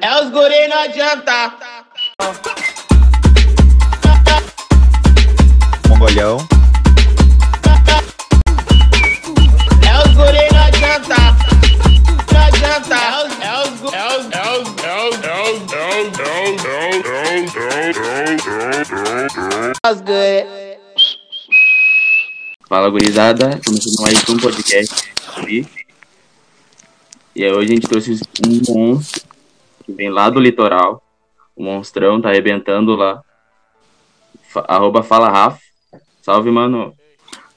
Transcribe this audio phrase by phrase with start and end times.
[0.00, 1.54] É os guri, não adianta.
[5.88, 6.46] Mongolhão.
[9.82, 11.16] É os guri, não adianta.
[12.32, 12.94] Não adianta.
[12.94, 16.16] É os, é os, gu- é os, é os, é os, é os, é os,
[19.84, 20.72] é os guri.
[22.68, 25.12] Fala gurizada, começando mais um podcast.
[27.34, 29.22] E aí hoje a gente trouxe um monstro
[29.82, 31.02] que vem lá do litoral.
[31.56, 33.22] O monstrão tá arrebentando lá.
[34.48, 35.58] Fa- arroba fala Rafa.
[36.22, 36.94] Salve, mano.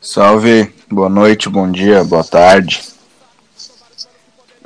[0.01, 2.81] Salve, boa noite, bom dia, boa tarde.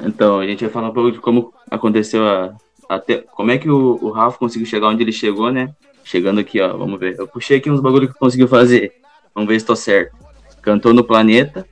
[0.01, 2.53] Então, a gente vai falar um pouco de como aconteceu a.
[2.87, 5.69] Até, como é que o, o Rafa conseguiu chegar onde ele chegou, né?
[6.03, 7.15] Chegando aqui, ó, vamos ver.
[7.19, 8.93] Eu puxei aqui uns bagulho que conseguiu fazer.
[9.35, 10.15] Vamos ver se tô certo.
[10.61, 11.67] Cantou no Planeta,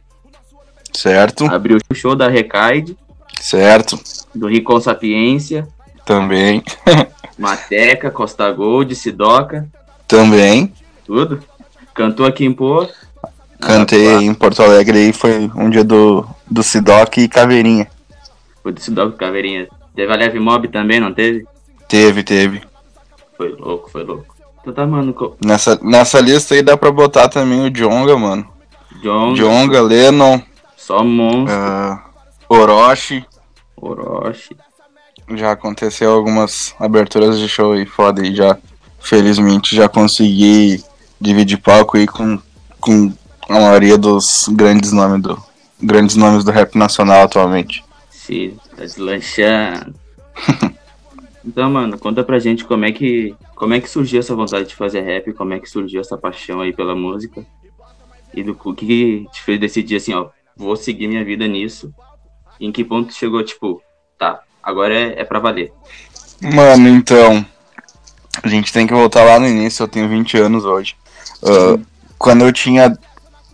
[0.93, 1.45] Certo?
[1.45, 2.97] abriu o show da Recaide,
[3.39, 3.99] Certo,
[4.33, 5.67] do Ricon Sapiência,
[6.07, 6.63] também.
[7.37, 9.67] Mateca, Costa Gold, Sidoca,
[10.07, 10.73] Também.
[11.05, 11.39] tudo.
[11.93, 12.87] Cantou aqui em Pô.
[13.59, 17.87] Cantei Ah, em Porto Alegre aí, foi um dia do, do Sidoc e Caveirinha.
[18.63, 19.67] Foi do Sidoca Caveirinha.
[19.95, 21.45] Teve a Leve Mob também, não teve?
[21.87, 22.61] Teve, teve.
[23.35, 24.35] Foi louco, foi louco.
[24.61, 25.13] Então tá, mano.
[25.13, 28.47] co- Nessa, nessa lista aí dá pra botar também o Jonga, mano.
[29.01, 30.41] John, Jonga, Lennon,
[30.75, 31.55] só monstro.
[31.55, 32.03] ah,
[32.49, 33.23] Orochi.
[33.75, 34.55] Orochi.
[35.35, 38.57] Já aconteceu algumas aberturas de show aí foda aí já.
[38.99, 40.83] Felizmente já consegui
[41.19, 42.39] dividir palco aí com,
[42.79, 43.11] com
[43.49, 45.47] a maioria dos grandes nomes do
[45.81, 47.83] grandes nomes do rap nacional atualmente.
[48.09, 49.93] Sim, tá deslanchando.
[51.45, 54.75] então, mano, conta pra gente como é que como é que surgiu essa vontade de
[54.75, 57.45] fazer rap, como é que surgiu essa paixão aí pela música
[58.33, 61.93] e do o que te fez decidir assim, ó, vou seguir minha vida nisso.
[62.59, 63.81] E em que ponto chegou, tipo,
[64.17, 65.71] tá, agora é, é pra valer.
[66.41, 67.43] Mano, então
[68.43, 70.95] a gente tem que voltar lá no início, eu tenho 20 anos hoje.
[71.41, 71.79] Ah,
[72.17, 72.97] quando eu tinha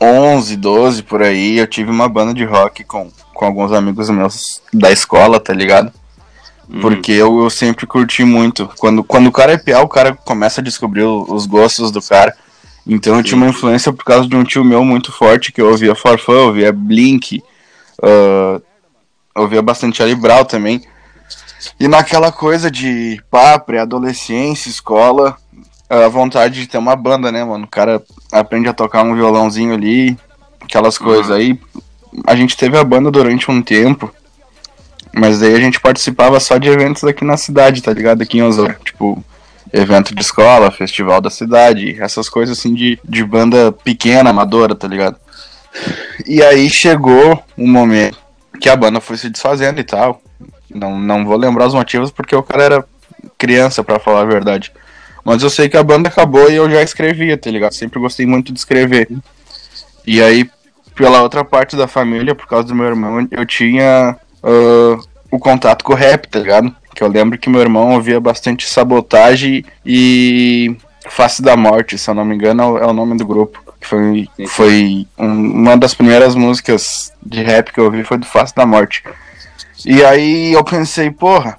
[0.02, 4.60] 11, 12 por aí, eu tive uma banda de rock com, com alguns amigos meus
[4.74, 5.94] da escola, tá ligado?
[6.68, 8.68] Hum, Porque eu, eu sempre curti muito.
[8.80, 12.36] Quando, quando o cara é piá, o cara começa a descobrir os gostos do cara.
[12.88, 15.70] Então eu tinha uma influência por causa de um tio meu muito forte, que eu
[15.70, 17.42] ouvia Farfã, eu ouvia Blink,
[18.02, 18.60] ah,
[19.36, 20.82] eu ouvia bastante Charlie Brown também.
[21.80, 25.38] E naquela coisa de pá, pré-adolescência, escola,
[25.90, 27.66] a vontade de ter uma banda, né, mano?
[27.66, 28.02] O cara
[28.32, 30.18] aprende a tocar um violãozinho ali,
[30.62, 31.36] aquelas coisas Uhum.
[31.36, 31.60] aí.
[32.28, 34.12] A gente teve a banda durante um tempo,
[35.16, 38.22] mas daí a gente participava só de eventos aqui na cidade, tá ligado?
[38.22, 38.78] Aqui em Osório.
[38.84, 39.24] Tipo,
[39.72, 44.88] evento de escola, festival da cidade, essas coisas assim de, de banda pequena, amadora, tá
[44.88, 45.18] ligado?
[46.28, 48.18] E aí chegou um momento
[48.62, 50.22] que a banda foi se desfazendo e tal.
[50.74, 52.86] Não, não vou lembrar os motivos porque o cara era
[53.38, 54.72] criança, pra falar a verdade.
[55.24, 57.74] Mas eu sei que a banda acabou e eu já escrevia, tá ligado?
[57.74, 59.08] Sempre gostei muito de escrever.
[60.06, 60.50] E aí,
[60.96, 64.98] pela outra parte da família, por causa do meu irmão, eu tinha ah,
[65.32, 66.76] o contato com o rap, tá ligado?
[66.94, 70.76] Que eu lembro que meu irmão ouvia bastante sabotagem e
[71.10, 73.62] Face da Morte, se eu não me engano, é o- nome do grupo.
[73.82, 78.54] Foi, foi um- uma das primeiras músicas de rap que eu ouvi foi do Face
[78.56, 79.04] da Morte.
[79.86, 81.58] E aí eu pensei, porra,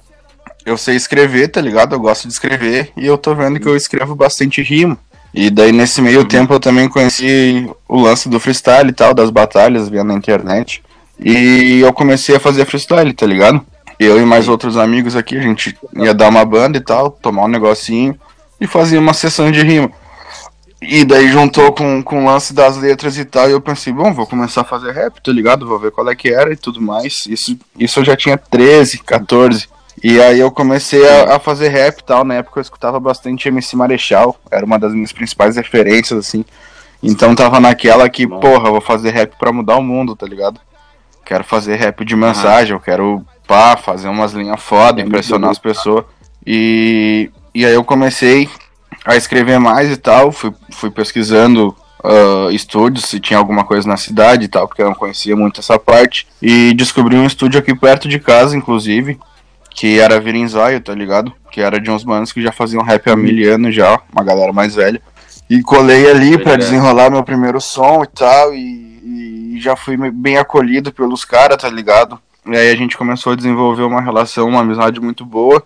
[0.65, 1.93] eu sei escrever, tá ligado?
[1.93, 4.97] Eu gosto de escrever e eu tô vendo que eu escrevo bastante rima.
[5.33, 6.27] E daí nesse meio Uhum.
[6.27, 10.81] tempo eu também conheci o lance do freestyle e tal, das batalhas, via na internet.
[11.19, 13.61] E eu comecei a fazer freestyle, tá ligado?
[13.99, 17.43] Eu e mais outros amigos aqui, a gente ia dar uma banda e tal, tomar
[17.45, 18.17] um negocinho
[18.59, 19.91] e fazia uma sessão de rima.
[20.87, 24.13] E daí juntou com, com o lance das letras e tal, e eu pensei, bom,
[24.13, 25.65] vou começar a fazer rap, tá ligado?
[25.65, 27.25] Vou ver qual é que era e tudo mais.
[27.25, 29.67] Isso, isso eu já tinha 13, 14.
[30.03, 32.23] E aí eu comecei a, a fazer rap e tal.
[32.23, 36.45] Na época eu escutava bastante MC Marechal, era uma das minhas principais referências, assim.
[37.01, 40.59] Então tava naquela que, porra, vou fazer rap pra mudar o mundo, tá ligado?
[41.23, 45.57] Quero fazer rap de mensagem, eu quero, pá, fazer umas linhas foda, É impressionar as
[45.57, 46.05] pessoas.
[46.45, 48.47] E, e aí eu comecei
[49.05, 51.75] a escrever mais e tal, fui, fui pesquisando
[52.05, 55.59] ah, estúdios, se tinha alguma coisa na cidade e tal, porque eu não conhecia muito
[55.59, 56.27] essa parte.
[56.41, 59.19] E descobri um estúdio aqui perto de casa, inclusive,
[59.71, 61.33] que era Virinzóio, tá ligado?
[61.51, 64.53] Que era de uns manos que já faziam rap há mil anos já, uma galera
[64.53, 65.01] mais velha.
[65.49, 66.57] E colei ali ligado.
[66.57, 71.69] desenrolar meu primeiro som e tal, e, e já fui bem acolhido pelos caras, tá
[71.69, 72.19] ligado?
[72.45, 75.63] E aí a gente começou a desenvolver uma relação, uma amizade muito boa.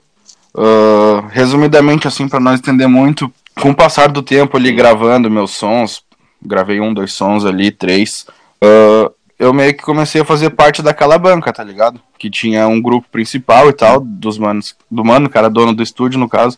[0.56, 5.52] Ah, resumidamente, assim, pra não estender muito, com o passar do tempo ali gravando meus
[5.52, 6.04] sons,
[6.42, 8.26] gravei um, dois sons ali, três.
[8.62, 12.02] ah, eu meio que comecei a fazer parte daquela banca, tá ligado?
[12.18, 16.20] Que tinha um grupo principal e tal, dos manos, do mano, era dono do estúdio,
[16.20, 16.58] no caso.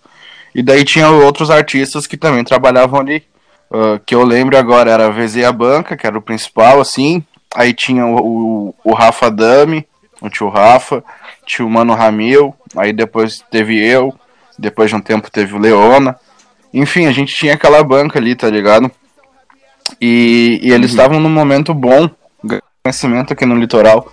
[0.55, 3.23] E daí tinha outros artistas que também trabalhavam ali.
[3.69, 7.23] Uh, que eu lembro agora era a VZ a Banca, que era o principal, assim.
[7.53, 9.85] Aí tinha o, o, o Rafa Dami,
[10.19, 11.03] o tio Rafa,
[11.45, 14.13] tinha o Mano Ramil, aí depois teve eu,
[14.57, 16.15] depois de um tempo teve o Leona.
[16.73, 18.89] Enfim, a gente tinha aquela banca ali, tá ligado?
[19.99, 20.97] E, e eles Uhum.
[20.97, 22.09] estavam num momento bom,
[22.83, 24.11] conhecimento aqui no litoral.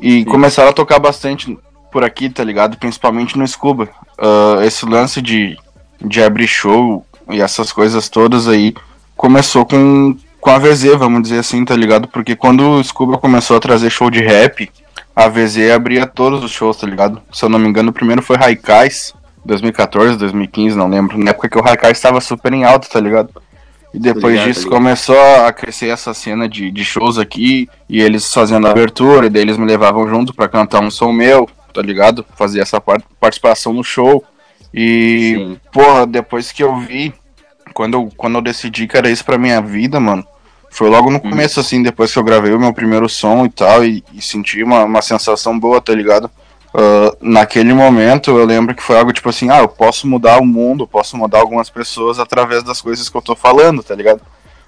[0.00, 0.24] E Sim.
[0.24, 1.56] começaram a tocar bastante
[1.92, 2.76] por aqui, tá ligado?
[2.76, 3.88] Principalmente no Scuba.
[4.18, 5.56] Ah, esse lance de,
[6.00, 8.74] de abrir show e essas coisas todas aí
[9.16, 12.08] começou com, com a VZ, vamos dizer assim, tá ligado?
[12.08, 14.70] Porque quando o Scuba começou a trazer show de rap,
[15.14, 17.22] a VZ abria todos os shows, tá ligado?
[17.32, 19.14] Se eu não me engano, o primeiro foi Raikais,
[19.44, 21.18] 2014, 2015, não lembro.
[21.18, 23.30] Na época que o Raikais estava super em alta, tá ligado?
[23.92, 24.76] E depois ligado, disso ligado.
[24.76, 25.16] começou
[25.46, 29.42] a crescer essa cena de, de shows aqui, e eles fazendo a abertura, e daí
[29.42, 32.24] eles me levavam junto pra cantar um som meu, tá ligado?
[32.36, 34.24] Fazer essa par- participação no show.
[34.72, 35.60] E, Sim.
[35.72, 37.14] porra, depois que eu vi,
[37.72, 40.26] quando eu, quando eu decidi que era isso pra minha vida, mano,
[40.74, 43.84] foi logo no começo, assim, depois que eu gravei o meu primeiro som e tal,
[43.84, 46.28] e, e senti uma, uma sensação boa, tá ligado?
[46.74, 50.44] Ah, naquele momento eu lembro que foi algo tipo assim, ah, eu posso mudar o
[50.44, 54.20] mundo, posso mudar algumas pessoas através das coisas que eu tô falando, tá ligado?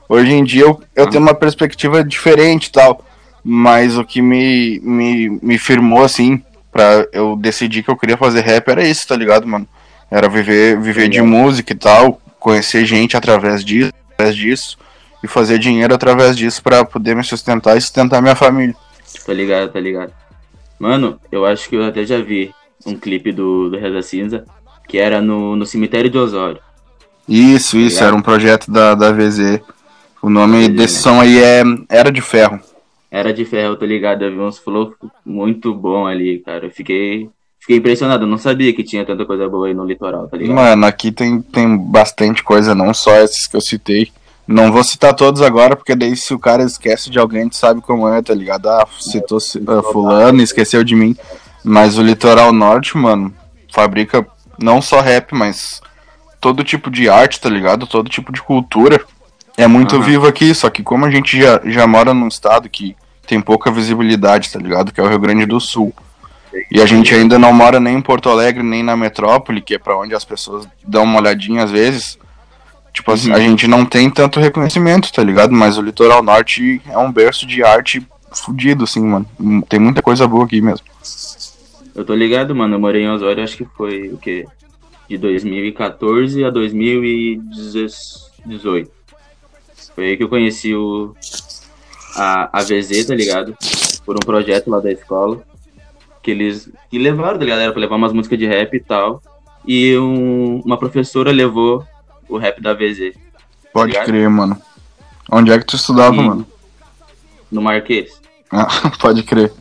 [0.09, 3.05] Hoje em dia eu, eu tenho uma perspectiva diferente e tal,
[3.43, 8.43] mas o que me, me, me firmou, assim, pra eu decidir que eu queria fazer
[8.43, 9.67] rap era isso, tá ligado, mano?
[10.09, 14.79] Era viver, viver de música e tal, conhecer gente através disso, através disso
[15.27, 18.75] e fazer dinheiro através disso pra poder me sustentar e sustentar minha família.
[19.27, 20.13] Tá ligado, tá ligado.
[20.79, 22.55] Mano, eu acho que eu até já vi
[22.87, 24.45] um clipe do, do Reza Cinza,
[24.89, 26.61] que era no, no cemitério de Osório.
[27.29, 28.07] Isso, isso, ligado?
[28.07, 29.61] era um projeto da, da VZ.
[30.23, 31.01] O nome VZ, desse né?
[31.01, 32.61] som aí é Era de Ferro.
[33.11, 34.25] Era de ferro, tá ligado?
[34.25, 34.95] Eu vi uns flow
[35.25, 36.67] muito bom ali, cara.
[36.67, 37.29] Eu fiquei,
[37.59, 38.25] fiquei impressionado.
[38.25, 40.55] Eu não sabia que tinha tanta coisa boa aí no litoral, tá ligado?
[40.55, 44.13] Mano, aqui tem, tem bastante coisa, não só esses que eu citei.
[44.47, 47.57] Não vou citar todos agora, porque daí se o cara esquece de alguém, a gente
[47.57, 48.69] sabe como é, tá ligado?
[48.69, 51.17] Ah, citou ah, fulano, esqueceu de mim.
[51.65, 53.35] Mas o litoral norte, mano,
[53.73, 54.25] fabrica
[54.57, 55.81] não só rap, mas
[56.41, 57.87] todo tipo de arte, tá ligado?
[57.87, 59.05] Todo tipo de cultura.
[59.57, 60.05] É muito Aham.
[60.05, 62.95] vivo aqui, só que como a gente já, já mora num estado que
[63.27, 64.93] tem pouca visibilidade, tá ligado?
[64.93, 65.93] Que é o Rio Grande do Sul.
[66.71, 69.79] E a gente ainda não mora nem em Porto Alegre, nem na metrópole, que é
[69.79, 72.19] pra onde as pessoas dão uma olhadinha às vezes.
[72.97, 73.37] Tipo assim, Uhum.
[73.37, 75.53] a gente não tem tanto reconhecimento, tá ligado?
[75.53, 78.03] Mas o litoral norte é um berço de arte
[78.33, 79.27] fudido, assim, mano.
[79.39, 80.87] Hum, Tem muita coisa boa aqui mesmo.
[81.95, 82.75] Eu tô ligado, mano.
[82.75, 84.47] Eu morei em Osório, acho que foi o quê?
[85.11, 88.91] De 2014 a 2018.
[89.95, 91.15] Foi aí que eu conheci o,
[92.17, 93.55] a, a VZ, tá ligado?
[94.07, 95.43] Por um projeto lá da escola.
[96.23, 97.61] Que eles que levaram, tá ligado?
[97.61, 99.23] Era pra levar umas músicas de rap e tal.
[99.67, 101.85] E um- uma professora levou
[102.29, 103.15] o rap da VZ
[103.73, 104.07] Pode ligado?
[104.07, 104.61] crer, mano.
[105.31, 106.47] Onde é que tu estudava, E- mano?
[107.51, 108.21] no Marquês.
[108.51, 108.67] Ah,
[109.01, 109.53] pode crer.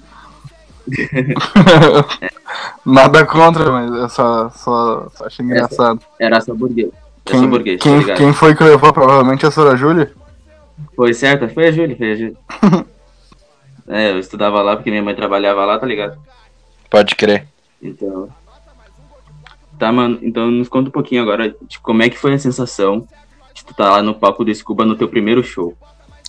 [2.86, 6.00] Nada contra, mas eu só, só, só achei engraçado.
[6.20, 6.90] Era essa burguês.
[7.26, 8.18] Essa Quem, burguês, tá quem, ligado?
[8.18, 8.94] quem foi que levou?
[8.94, 10.12] Provavelmente a Sora Júlia?
[10.96, 11.48] Foi certo?
[11.54, 12.38] Foi a Júlia, foi a Júlia.
[13.88, 16.18] é, eu estudava lá porque minha mãe trabalhava lá, tá ligado?
[16.90, 17.48] Pode crer.
[17.82, 18.30] Então.
[19.78, 20.20] Tá, mano.
[20.22, 23.06] Então nos conta um pouquinho agora de como é que foi a sensação
[23.54, 25.76] de tu tá lá no palco do Scuba no teu primeiro show.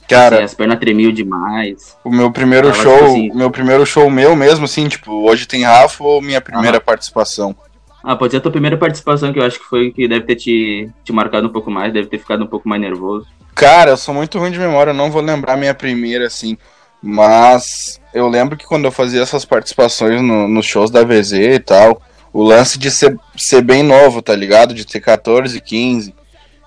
[0.09, 1.97] Cara, Assim, as pernas tremiam demais.
[2.05, 5.47] O meu primeiro Tava, show, tipo assim- meu primeiro show meu mesmo, assim, tipo, hoje
[5.47, 6.85] tem Rafa ou minha primeira Aham.
[6.85, 7.57] participação?
[8.05, 10.37] Ah, pode ser a tua primeira participação, que eu acho que foi que deve ter
[10.37, 13.27] te, te marcado um pouco mais, deve ter ficado um pouco mais nervoso.
[13.53, 16.57] Cara, eu sou muito ruim de memória, eu não vou lembrar minha primeira, assim,
[17.03, 21.59] mas eu lembro que quando eu fazia essas participações no- nos shows da VZ e
[21.59, 22.01] tal,
[22.37, 24.75] o lance de ser, ser bem novo, tá ligado?
[24.75, 26.15] De ter 14, 15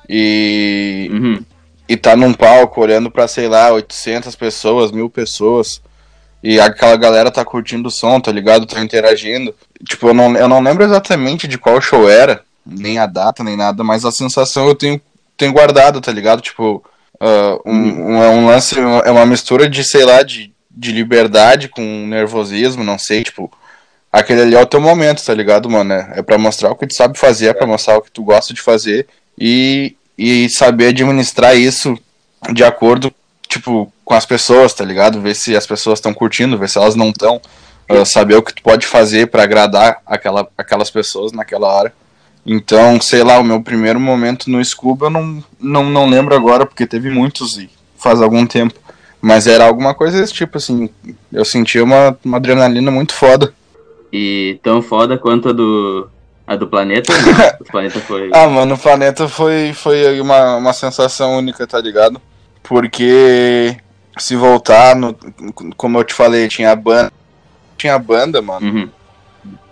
[0.10, 1.46] e, Uhum.
[1.88, 5.80] e tá num palco olhando pra, sei lá, 800 pessoas, mil pessoas,
[6.42, 8.66] e aquela galera tá curtindo o som, tá ligado?
[8.66, 9.54] Tá interagindo.
[9.88, 13.56] Tipo, eu não, eu não lembro exatamente de qual show era, nem a data, nem
[13.56, 15.00] nada, mas a sensação eu tenho,
[15.38, 16.42] tenho guardado, tá ligado?
[16.42, 16.84] Tipo,
[17.20, 17.74] ah, um,
[18.14, 22.84] um, é um lance, é uma mistura de, sei lá, de, de liberdade com nervosismo,
[22.84, 23.52] não sei, tipo,
[24.12, 25.94] aquele ali é o teu momento, tá ligado, mano?
[25.94, 28.24] É, é pra mostrar o que tu sabe fazer, é pra mostrar o que tu
[28.24, 31.98] gosta de fazer e, e saber administrar isso
[32.52, 33.14] de acordo,
[33.48, 35.22] tipo, com as pessoas, tá ligado?
[35.22, 37.42] Ver se as pessoas estão curtindo, ver se elas não estão.
[38.06, 41.94] saber o que tu pode fazer pra agradar aquela, aquelas pessoas naquela hora.
[42.46, 46.66] Então, sei lá, o meu primeiro momento no Scuba eu não, não, não lembro agora,
[46.66, 48.80] porque teve muitos e faz algum tempo.
[49.22, 50.90] Mas era alguma coisa desse tipo, assim.
[51.32, 53.54] Eu sentia uma, uma adrenalina muito foda.
[54.12, 56.10] E tão foda quanto a do.
[56.48, 57.14] A do planeta?
[57.14, 58.30] Não, o planeta foi.
[58.34, 62.20] Ah, mano, o planeta foi, foi uma, uma sensação única, tá ligado?
[62.64, 63.78] Porque
[64.18, 65.16] se voltar, no,
[65.78, 67.12] como eu te falei, tinha a banda.
[67.78, 68.66] Tinha banda, mano.
[68.66, 68.90] Uhum.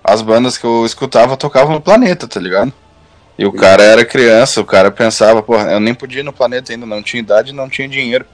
[0.04, 2.72] As bandas que eu escutava tocavam no planeta, tá ligado?
[3.38, 6.72] E o cara era criança, o cara pensava, porra, eu nem podia ir no planeta
[6.72, 8.26] ainda, não tinha idade, não tinha dinheiro.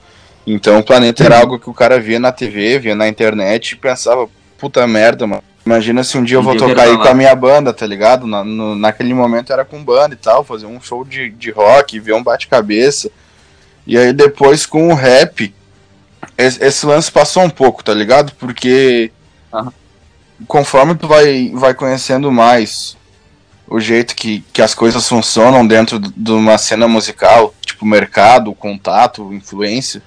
[0.47, 3.75] Então o planeta era algo que o cara via na TV, via na internet e
[3.75, 5.43] pensava, puta merda, mano.
[5.65, 8.27] Imagina se um dia eu vou tocar aí com a minha banda, tá ligado?
[8.27, 11.99] Na, no- naquele momento era com banda e tal, fazer um show de, de rock,
[11.99, 13.09] ver um bate-cabeça.
[13.87, 15.53] E aí depois com o rap,
[16.37, 18.33] esse, esse lance passou um pouco, tá ligado?
[18.33, 19.09] Porque
[19.53, 19.71] Aham.
[20.47, 22.97] conforme tu vai, vai conhecendo mais
[23.65, 29.33] o jeito que, que as coisas funcionam dentro de uma cena musical, tipo mercado, contato,
[29.33, 30.01] influência,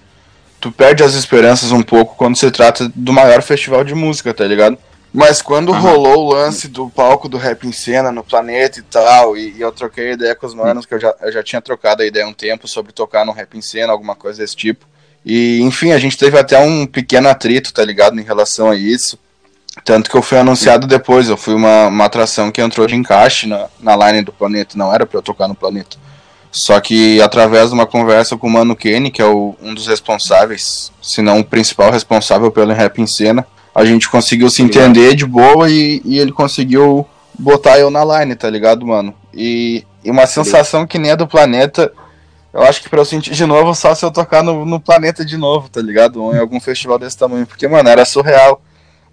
[0.61, 4.45] tu perde as esperanças um pouco quando se trata do maior festival de música, tá
[4.45, 4.77] ligado?
[5.17, 5.81] Mas quando Aham.
[5.81, 9.63] rolou o lance do palco do Rap em Cena no planeta e tal, e, e
[9.63, 12.27] eu troquei ideia com os manos, que eu já, eu já tinha trocado a ideia
[12.27, 14.85] há um tempo sobre tocar no Rap em Cena, alguma coisa desse tipo.
[15.25, 19.19] E, enfim, a gente teve até um pequeno atrito, tá ligado, em relação a isso.
[19.87, 23.47] Tanto que eu fui anunciado depois, eu fui uma, uma atração que entrou de encaixe
[23.47, 25.97] na, na line do planeta, não era pra eu tocar no planeta.
[26.53, 29.87] Só que através de uma conversa com o Mano Kenny, que é o- um dos
[29.87, 33.47] responsáveis, se não o principal responsável pelo rap em cena,
[33.77, 37.07] a gente conseguiu se entender de boa e, e ele conseguiu
[37.39, 39.15] botar eu na line, tá ligado, mano?
[39.35, 41.93] E, e uma sensação que nem a do planeta,
[42.55, 45.23] eu acho que pra eu sentir de novo, só se eu tocar no, no planeta
[45.23, 46.25] de novo, tá ligado?
[46.25, 48.63] Ou em algum festival desse tamanho, porque, mano, era surreal.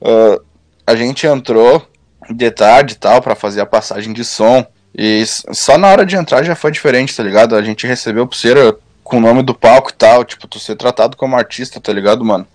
[0.01, 0.39] Ah,
[0.87, 1.85] a gente entrou
[2.29, 4.65] de tarde e tal pra fazer a passagem de som.
[4.97, 7.57] E só na hora de entrar já foi diferente, tá ligado?
[7.57, 11.17] A gente recebeu pulseira com o nome do palco e tal, tipo, tu ser tratado
[11.17, 12.47] como artista, tá ligado, mano?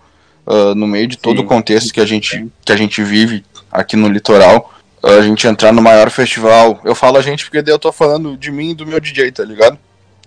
[0.49, 1.43] Ah, no meio de todo Sim.
[1.43, 4.73] o contexto que a gente, que a gente vive aqui no litoral.
[5.01, 6.81] A gente entrar no maior festival.
[6.83, 9.31] Eu falo a gente porque daí eu tô falando de mim e do meu DJ,
[9.31, 9.77] tá ligado?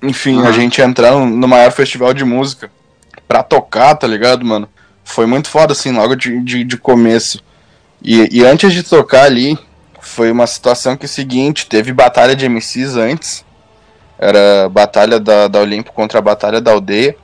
[0.01, 0.53] Enfim, a Aham.
[0.53, 2.71] gente entrar no, no maior festival de música
[3.27, 4.69] pra tocar, tá ligado, mano?
[5.05, 7.43] Foi muito foda, assim, logo de, de, de começo.
[8.01, 9.59] E, e antes de tocar ali,
[10.01, 13.45] foi uma situação que é o seguinte, teve batalha de MCs antes.
[14.19, 17.17] Era batalha da, da Olimpo contra a batalha da aldeia.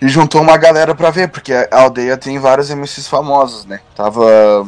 [0.00, 3.80] E juntou uma galera pra ver, porque a aldeia tem vários MCs famosos, né?
[3.94, 4.66] Tava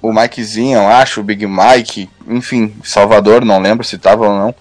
[0.00, 4.54] o Mikezinho, eu acho, o Big Mike, enfim, Salvador, não lembro se tava ou não.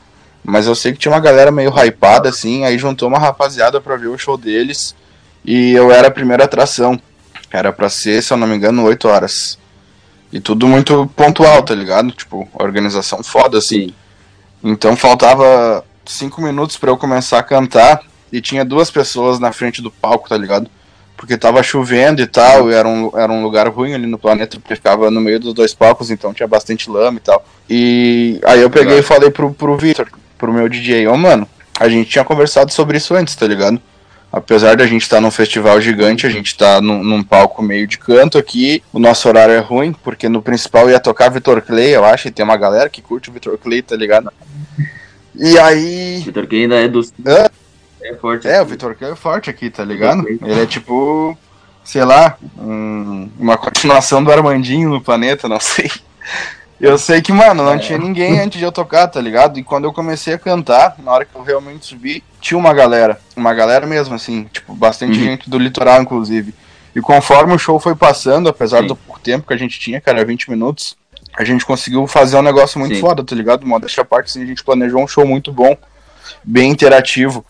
[0.44, 3.98] Mas eu sei que tinha uma galera meio hypada, assim, aí juntou uma rapaziada pra
[3.98, 4.96] ver o show deles.
[5.44, 7.00] E eu era a primeira atração.
[7.52, 9.60] Era pra ser, se eu não me engano, 8 horas.
[10.32, 12.12] E tudo muito pontual, tá ligado?
[12.12, 13.88] Tipo, organização foda, assim.
[13.88, 13.94] Sim.
[14.64, 19.82] Então faltava cinco minutos pra eu começar a cantar e tinha duas pessoas na frente
[19.82, 20.70] do palco, tá ligado?
[21.16, 24.60] Porque tava chovendo e tal, e era um, era um lugar ruim ali no planeta,
[24.60, 27.46] porque ficava no meio dos dois palcos, então tinha bastante lama e tal.
[27.70, 30.08] E aí eu peguei e falei pro, pro Victor,
[30.38, 31.48] pro meu DJ, ô mano,
[31.80, 33.82] a gente tinha conversado sobre isso antes, tá ligado?
[34.32, 37.98] Apesar da gente estar num festival gigante, a gente tá num, num palco meio de
[37.98, 38.84] canto aqui.
[38.92, 42.32] O nosso horário é ruim, porque no principal ia tocar Vitor Clay, eu acho, e
[42.32, 44.32] tem uma galera que curte o Vitor Clay, tá ligado?
[45.34, 46.22] E aí.
[46.26, 47.00] Vitor que ainda é do.
[47.26, 47.48] Hã?
[48.10, 48.48] É forte.
[48.48, 50.28] É, o Vitor Clay é forte aqui, tá ligado?
[50.28, 51.38] Ele é tipo.
[51.84, 55.90] Sei lá, um- uma continuação do Armandinho no planeta, não sei.
[56.80, 59.58] Eu sei que, mano, não tinha ninguém antes de eu tocar, tá ligado?
[59.58, 63.20] E quando eu comecei a cantar, na hora que eu realmente subi, tinha uma galera.
[63.36, 65.24] Uma galera mesmo, assim, tipo, bastante Uhum.
[65.24, 66.54] gente do litoral, inclusive.
[66.96, 68.88] E conforme o show foi passando, apesar Sim.
[68.88, 70.96] do pouco tempo que a gente tinha, era 20 minutos,
[71.38, 73.02] a gente conseguiu fazer um negócio muito Sim.
[73.02, 73.66] foda, tá ligado?
[73.66, 75.76] Modéstia à parte, assim, a gente planejou um show muito bom,
[76.44, 77.46] bem interativo.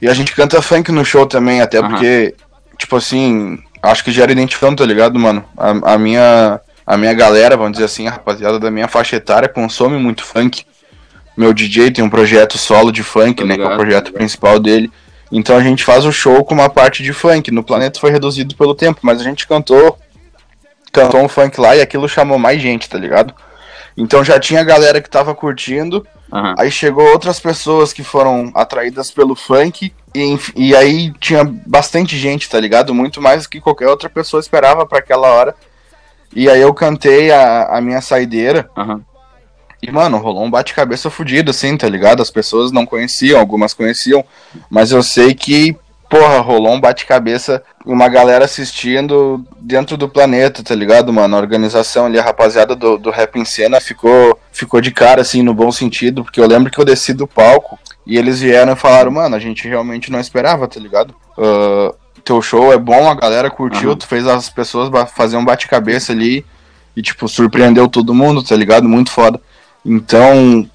[0.00, 1.90] E a gente canta funk no show também, até Aham.
[1.90, 2.34] porque,
[2.78, 5.44] tipo assim, acho que gera identificação, tá ligado, mano?
[5.56, 9.48] A, a minha a minha galera, vamos dizer assim, a rapaziada da minha faixa etária
[9.48, 10.64] consome muito funk.
[11.36, 14.06] Meu DJ tem um projeto solo de funk, Tô né, que é o ligado, projeto
[14.06, 14.18] ligado.
[14.18, 14.90] principal dele.
[15.30, 17.52] Então a gente faz o show com uma parte de funk.
[17.52, 19.96] No planeta foi reduzido pelo tempo, mas a gente cantou
[20.92, 23.32] cantou um funk lá e aquilo chamou mais gente, tá ligado?
[23.96, 26.54] Então já tinha galera que tava curtindo, Aham.
[26.58, 29.92] Aí chegou outras pessoas que foram atraídas pelo funk.
[30.14, 32.94] E, e aí tinha bastante gente, tá ligado?
[32.94, 35.54] Muito mais do que qualquer outra pessoa esperava pra aquela hora.
[36.34, 38.70] E aí eu cantei a, a minha saideira.
[38.76, 39.02] Aham.
[39.82, 42.20] E, mano, rolou um bate-cabeça fudido, assim, tá ligado?
[42.20, 44.22] As pessoas não conheciam, algumas conheciam.
[44.68, 45.74] Mas eu sei que,
[46.10, 51.36] porra, rolou um bate-cabeça, uma galera assistindo dentro do planeta, tá ligado, mano?
[51.36, 55.40] A organização ali, a rapaziada do, do Rap em Cena ficou, ficou de cara, assim,
[55.40, 56.24] no bom sentido.
[56.24, 59.38] Porque eu lembro que eu desci do palco e eles vieram e falaram, mano, a
[59.38, 61.14] gente realmente não esperava, tá ligado?
[61.38, 63.98] Ah, teu show é bom, a galera curtiu, Aham.
[63.98, 66.44] tu fez as pessoas fazer um bate-cabeça ali
[66.96, 68.88] e, tipo, surpreendeu todo mundo, tá ligado?
[68.88, 69.40] Muito foda.
[69.86, 70.68] Então,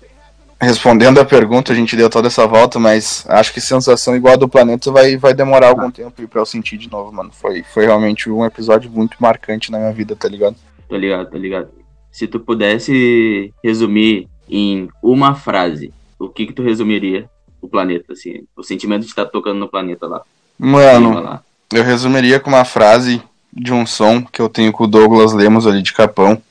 [0.60, 4.38] respondendo a pergunta, a gente deu toda essa volta, mas acho que sensação igual a
[4.38, 7.32] do planeta vai, vai demorar algum tempo aí pra eu sentir de novo, mano.
[7.32, 10.56] Foi, foi realmente um episódio muito marcante na minha vida, tá ligado?
[10.88, 11.70] Tô ligado, tô ligado.
[12.12, 17.30] Se tu pudesse resumir em uma frase, o que que tu resumiria
[17.62, 18.46] o planeta, assim?
[18.56, 20.22] O sentimento de estar tocando no planeta lá.
[20.58, 21.44] Mano, lá.
[21.74, 23.22] eu resumiria com uma frase
[23.52, 26.42] de um som que eu tenho com o Douglas Lemos ali de Capão.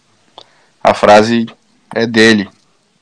[0.82, 1.46] A frase
[1.94, 2.48] é dele,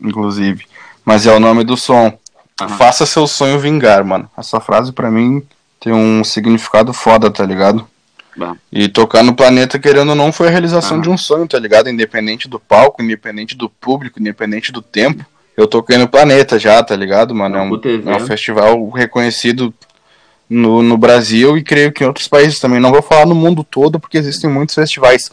[0.00, 0.64] inclusive.
[1.04, 2.16] Mas é o nome do som.
[2.60, 2.76] Aham.
[2.76, 4.30] Faça seu sonho vingar, mano.
[4.36, 5.42] Essa frase pra mim
[5.80, 7.86] tem um significado foda, tá ligado?
[8.70, 11.02] E tocar no planeta, querendo ou não, foi a realização Aham.
[11.02, 11.90] de um sonho, tá ligado?
[11.90, 15.24] Independente do palco, independente do público, independente do tempo.
[15.56, 17.56] Eu toquei no planeta já, tá ligado, mano?
[17.56, 19.72] É um, Puta é um festival reconhecido
[20.48, 22.80] no, no Brasil e creio que em outros países também.
[22.80, 25.30] Não vou falar no mundo todo, porque existem muitos festivais.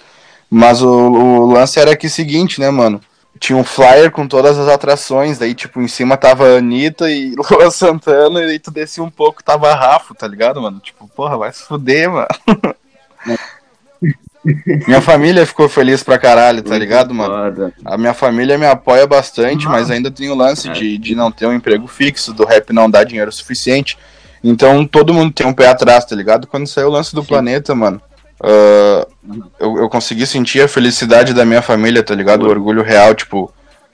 [0.49, 2.99] Mas o, o lance era que seguinte, né, mano?
[3.37, 7.35] Tinha um flyer com todas as atrações, daí, tipo, em cima tava a Anitta e
[7.51, 10.79] Lua Santana, e aí tu descia um pouco, tava Rafa, tá ligado, mano?
[10.79, 12.27] Tipo, porra, vai se fuder, mano.
[14.87, 17.71] minha família ficou feliz pra caralho, tá ligado, mano?
[17.85, 20.73] A minha família me apoia bastante, mas ainda tem o lance É.
[20.73, 23.97] de, de não ter um emprego fixo, do rap não dar dinheiro suficiente.
[24.43, 26.47] Então todo mundo tem um pé atrás, tá ligado?
[26.47, 27.27] Quando saiu o lance do Sim.
[27.27, 28.01] planeta, mano,
[28.41, 29.07] ah,
[29.59, 32.43] eu, eu consegui sentir a felicidade da minha família, tá ligado?
[32.43, 33.51] O orgulho real, tipo,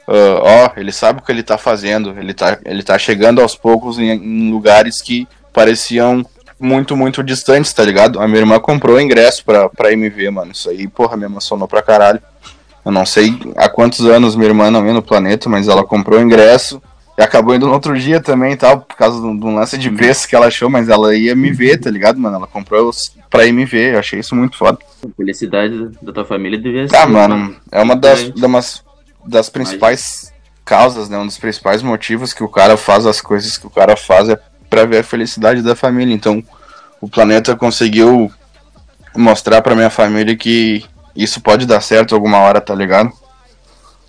[0.07, 3.55] ah, ó, ele sabe o que ele tá fazendo, ele tá, ele tá chegando aos
[3.55, 6.25] poucos em, em lugares que pareciam
[6.59, 8.19] muito, muito distantes, tá ligado?
[8.19, 10.51] A minha irmã comprou o ingresso pra, pra MV, mano.
[10.51, 12.21] Isso aí, porra, me emocionou pra caralho.
[12.85, 16.19] Eu não sei há quantos anos minha irmã não ia no planeta, mas ela comprou
[16.19, 16.81] o ingresso
[17.17, 19.89] e acabou indo no outro dia também e tal, por causa de um lance de
[19.89, 22.35] preço que ela achou, mas ela ia me ver, tá ligado, mano?
[22.37, 24.77] Ela comprou os- pra ir me ver, eu achei isso muito foda.
[25.03, 26.95] A felicidade da tua família devia ser.
[26.95, 28.83] Ah, mano, é uma das, da umas-
[29.25, 31.17] das principais causas, né?
[31.17, 34.37] Um dos principais motivos que o cara faz as coisas que o cara faz é
[34.69, 36.13] pra ver a felicidade da família.
[36.13, 36.43] Então,
[36.99, 38.31] o planeta conseguiu
[39.15, 40.83] mostrar pra minha família que
[41.15, 43.11] isso pode dar certo alguma hora, tá ligado?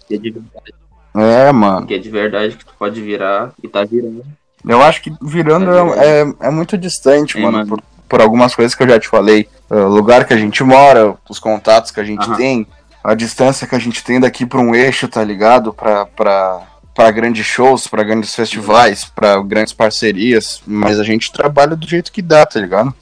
[0.08, 0.74] Que é de verdade,
[1.16, 1.86] É, mano.
[1.86, 4.24] que é de verdade que tu pode virar e tá virando.
[4.68, 7.68] Eu acho que virando é, é, é muito distante, É, mano, mano.
[7.68, 9.48] Por, por algumas coisas que eu já te falei.
[9.70, 12.36] Uh, lugar que a gente mora, os contatos que a gente Aham.
[12.36, 12.66] tem,
[13.02, 15.72] a distância que a gente tem daqui pra um eixo, tá ligado?
[15.72, 16.60] Pra, pra,
[16.94, 20.60] pra grandes shows, pra grandes festivais, pra grandes parcerias.
[20.66, 22.92] Mas a gente trabalha do jeito que dá, tá ligado?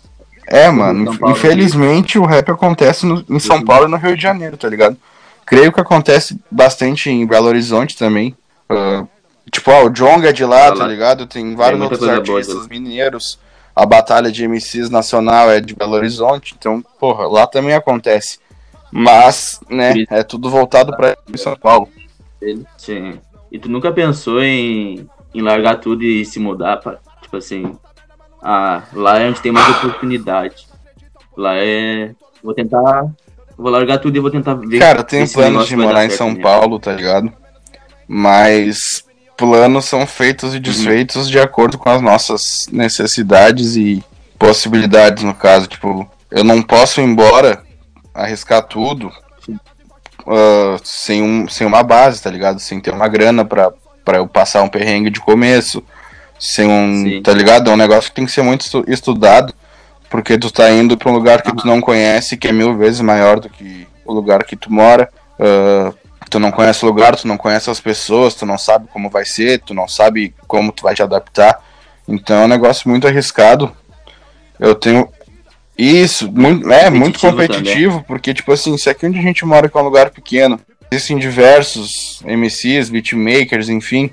[0.47, 3.65] É, mano, Paulo, infelizmente o rap acontece no- em São Uhum.
[3.65, 4.95] Paulo e no Rio de Janeiro, tá ligado?
[5.47, 8.37] Creio que acontece bastante em Belo Horizonte também.
[8.71, 9.07] Uh,
[9.51, 10.87] tipo, ó, o Jonga é de lá, Ah, tá lá.
[10.87, 11.27] ligado?
[11.27, 13.39] Tem vários muita outros boa artistas mineiros.
[13.77, 18.39] A batalha de MCs nacional é de Belo Horizonte, então, porra, lá também acontece.
[18.91, 21.89] Mas, né, é tudo voltado pra São Paulo.
[22.79, 23.19] Sim.
[23.51, 27.77] E tu nunca pensou em, em largar tudo e se mudar pra, tipo assim,
[28.41, 30.67] ah, lá é onde tem mais oportunidade.
[31.37, 32.15] Lá é.
[32.43, 33.07] Vou tentar.
[33.57, 34.79] Vou largar tudo e vou tentar ver.
[34.79, 36.43] Cara, eu tenho planos de morar em São mesmo.
[36.43, 37.33] Paulo, tá ligado?
[38.09, 39.05] Mas
[39.37, 40.57] planos são feitos Uhum.
[40.57, 44.03] e desfeitos de acordo com as nossas necessidades e
[44.39, 45.67] possibilidades, no caso.
[45.67, 47.63] Tipo, eu não posso ir embora,
[48.13, 49.11] arriscar tudo
[50.27, 52.59] ah, sem, um, sem uma base, tá ligado?
[52.61, 53.73] Sem ter uma grana pra,
[54.05, 55.83] pra eu passar um perrengue de começo.
[56.39, 57.05] Sem um.
[57.05, 57.23] Sim.
[57.23, 57.71] Tá ligado?
[57.71, 59.55] É um negócio que tem que ser muito estu- estudado.
[60.15, 63.01] Porque tu tá indo pra um lugar que tu não conhece, que é mil vezes
[63.01, 65.11] maior do que o lugar que tu mora.
[65.37, 65.93] Ah,
[66.31, 69.25] tu não conhece o lugar, tu não conhece as pessoas, tu não sabe como vai
[69.25, 71.61] ser, tu não sabe como tu vai te adaptar.
[72.07, 73.73] Então é um negócio muito arriscado.
[74.61, 75.09] Eu tenho.
[75.77, 79.69] Isso, muito, é muito Competitivo competitivo, porque, tipo assim, se aqui onde a gente mora,
[79.69, 80.61] que é um lugar pequeno,
[80.93, 84.13] existem diversos MCs, beatmakers, enfim,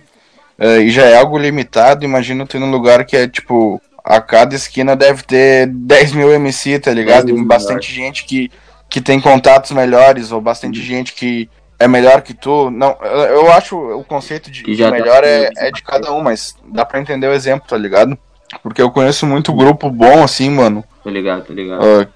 [0.58, 4.20] eh, e já é algo limitado, imagina tu ir num lugar que é, tipo, a
[4.22, 7.28] cada esquina deve ter 10 mil MC, tá ligado?
[7.28, 8.52] 10 E bastante gente que,
[8.90, 10.86] que tem contatos melhores, ou bastante Uhum.
[10.86, 12.70] gente que é melhor que tu.
[12.72, 16.86] Não, eu acho o conceito de tá melhor é, é de cada um, mas dá
[16.86, 18.18] pra entender o exemplo, tá ligado?
[18.62, 21.82] Porque eu conheço muito grupo bom, assim, mano, Tô ligado, tô ligado.
[21.84, 22.08] ah,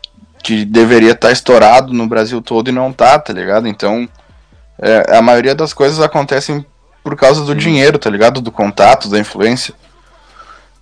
[0.44, 3.68] que deveria estar estourado no Brasil todo e não tá, tá ligado?
[3.68, 4.08] Então,
[4.80, 6.64] é, a maioria das coisas acontecem
[7.04, 7.58] por causa do Sim.
[7.58, 8.42] dinheiro, tá ligado?
[8.42, 9.74] Do contato, da influência.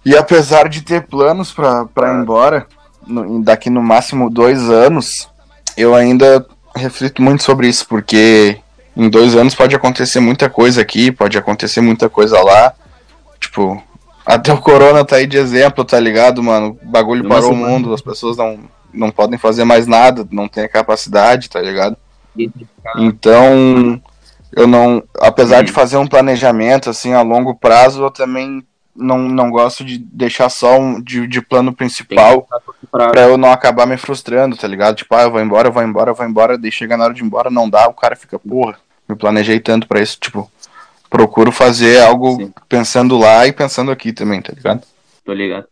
[0.05, 2.67] E apesar de ter planos pra, pra ir embora,
[3.07, 5.29] no- daqui no máximo dois anos,
[5.77, 8.57] eu ainda reflito muito sobre isso, porque
[8.97, 12.73] em dois anos pode acontecer muita coisa aqui, pode acontecer muita coisa lá.
[13.39, 13.81] Tipo,
[14.25, 16.77] Até o Corona tá aí de exemplo, tá ligado, mano?
[16.81, 18.59] O bagulho parou o mundo, as pessoas não,
[18.93, 21.97] não podem fazer mais nada, não tem a capacidade, tá ligado?
[22.97, 24.01] Então,
[24.55, 25.03] eu não.
[25.19, 25.63] Apesar Uhum.
[25.65, 28.63] de fazer um planejamento assim a longo prazo, eu também
[28.95, 32.47] não, não gosto de deixar só um de, de plano principal
[32.91, 34.95] pra eu não acabar me frustrando, tá ligado?
[34.95, 37.13] Tipo, ah, eu vou embora, eu vou embora, eu vou embora, daí chega na hora
[37.13, 38.77] de ir embora, não dá, o cara fica, porra,
[39.07, 40.49] me planejei tanto pra isso, tipo,
[41.09, 42.53] procuro fazer algo Sim.
[42.69, 44.83] pensando lá e pensando aqui também, tá ligado?
[45.25, 45.65] Tô ligado.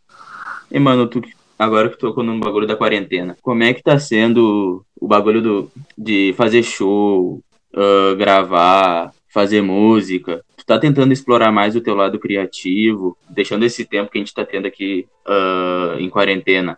[0.72, 1.22] E, mano, tu,
[1.60, 5.42] agora que tu tocou no bagulho da quarentena, como é que tá sendo o bagulho
[5.42, 7.42] do, de fazer show,
[7.76, 10.44] ah, gravar, fazer música?
[10.62, 14.32] Tu tá tentando explorar mais o teu lado criativo, deixando esse tempo que a gente
[14.34, 16.78] tá tendo aqui ah, em quarentena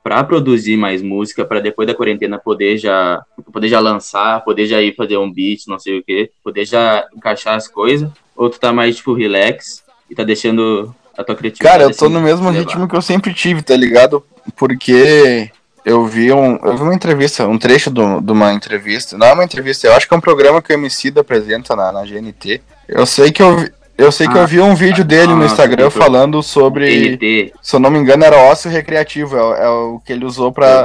[0.00, 3.20] pra produzir mais música, pra depois da quarentena poder já
[3.52, 7.04] poder já lançar, poder já ir fazer um beat, não sei o que, poder já
[7.16, 8.08] encaixar as coisas?
[8.36, 12.04] Ou tu tá mais, tipo, relax e tá deixando a tua criatividade Cara, eu tô
[12.04, 12.60] assim, no mesmo levar?
[12.60, 14.22] ritmo que eu sempre tive, tá ligado?
[14.56, 15.50] Porque
[15.84, 19.18] eu vi, um, eu vi uma entrevista, um trecho do- de uma entrevista.
[19.18, 21.74] Não é uma entrevista, eu acho que é um programa que o MC da apresenta
[21.74, 22.62] na, na GNT.
[22.88, 24.42] Eu sei que eu vi, eu sei que Ah.
[24.42, 26.86] eu vi um vídeo dele no Ah, Instagram sim, falando sobre.
[27.16, 29.36] TNT, Se eu não me engano, era ócio recreativo.
[29.36, 30.84] É, é o que ele usou pra,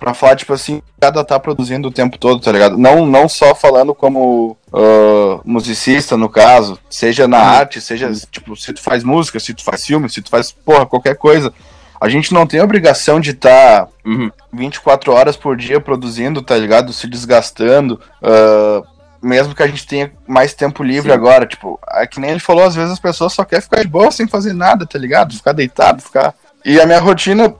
[0.00, 2.78] pra falar, tipo assim, cada tá produzindo o tempo todo, tá ligado?
[2.78, 7.44] Não, não só falando como ah, musicista, no caso, seja na Uhum.
[7.58, 10.86] arte, seja, tipo, se tu faz música, se tu faz filme, se tu faz, porra,
[10.86, 11.52] qualquer coisa.
[11.98, 14.30] A gente não tem obrigação de estar Uhum.
[14.52, 16.92] 24 horas por dia produzindo, tá ligado?
[16.92, 18.00] Se desgastando.
[18.22, 18.82] ah,
[19.26, 21.16] mesmo que a gente tenha mais tempo livre Sim.
[21.16, 23.88] agora, tipo, é que nem ele falou, às vezes as pessoas só querem ficar de
[23.88, 25.34] boa sem fazer nada, tá ligado?
[25.34, 26.34] Ficar deitado, ficar.
[26.64, 27.54] E a minha rotina,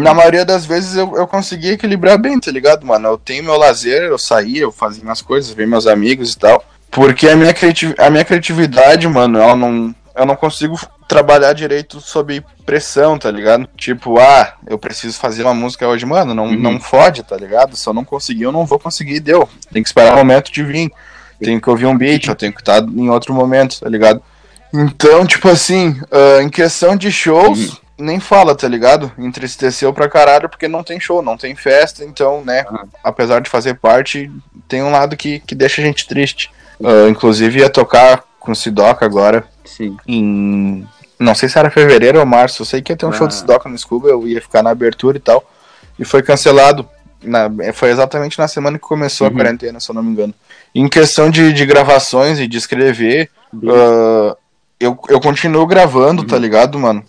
[0.00, 3.08] na maioria das vezes, eu, eu consegui equilibrar bem, tá ligado, mano?
[3.08, 6.64] Eu tenho meu lazer, eu saía, eu fazia minhas coisas, ver meus amigos e tal.
[6.90, 9.94] Porque a minha, criati a minha criatividade, mano, ela não.
[10.14, 13.68] Eu não consigo trabalhar direito sob pressão, tá ligado?
[13.76, 16.58] Tipo, ah, eu preciso fazer uma música hoje, mano, não, Uhum.
[16.58, 17.76] não fode, tá ligado?
[17.76, 19.48] Se eu não conseguir, eu não vou conseguir, deu.
[19.72, 20.90] Tem que esperar o momento de vir.
[21.40, 24.22] Tenho que ouvir um beat, eu tenho que estar em outro momento, tá ligado?
[24.72, 27.76] Então, tipo assim, ah, em questão de shows, Uhum.
[27.98, 29.10] nem fala, tá ligado?
[29.18, 32.88] Entristeceu pra caralho porque não tem show, não tem festa, então, né, Uhum.
[33.02, 34.30] apesar de fazer parte,
[34.68, 36.50] tem um lado que, que deixa a gente triste.
[36.82, 39.96] Ah, inclusive ia tocar com o Sidoca agora Sim.
[40.06, 40.86] em.
[41.18, 43.34] Não sei se era fevereiro ou março, eu sei que ia ter um show de
[43.34, 43.36] Ah.
[43.38, 45.42] Sidoca no Scuba, eu ia ficar na abertura e tal.
[45.98, 46.88] E foi cancelado.
[47.22, 49.32] Na, foi exatamente na semana que começou Uhum.
[49.32, 50.34] a quarentena, se eu não me engano.
[50.74, 53.30] Em questão de, de gravações e de escrever,
[53.68, 54.36] ah,
[54.80, 56.42] eu, eu continuo gravando, tá Uhum.
[56.42, 57.04] ligado, mano?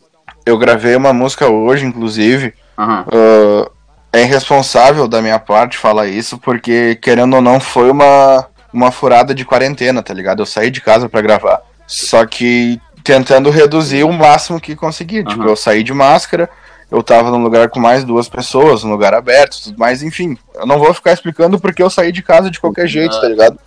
[0.45, 2.53] Eu gravei uma música hoje, inclusive.
[2.77, 3.05] Aham.
[3.11, 3.71] Ah,
[4.11, 9.33] é irresponsável da minha parte falar isso, porque, querendo ou não, foi uma, uma furada
[9.35, 10.41] de quarentena, tá ligado?
[10.41, 11.61] Eu saí de casa pra gravar.
[11.87, 15.23] Só que tentando reduzir o máximo que consegui.
[15.23, 15.49] Tipo, Aham.
[15.51, 16.49] eu saí de máscara,
[16.89, 20.37] eu tava num lugar com mais duas pessoas, num lugar aberto, tudo mais, enfim.
[20.55, 23.59] Eu não vou ficar explicando porque eu saí de casa de qualquer jeito, tá ligado?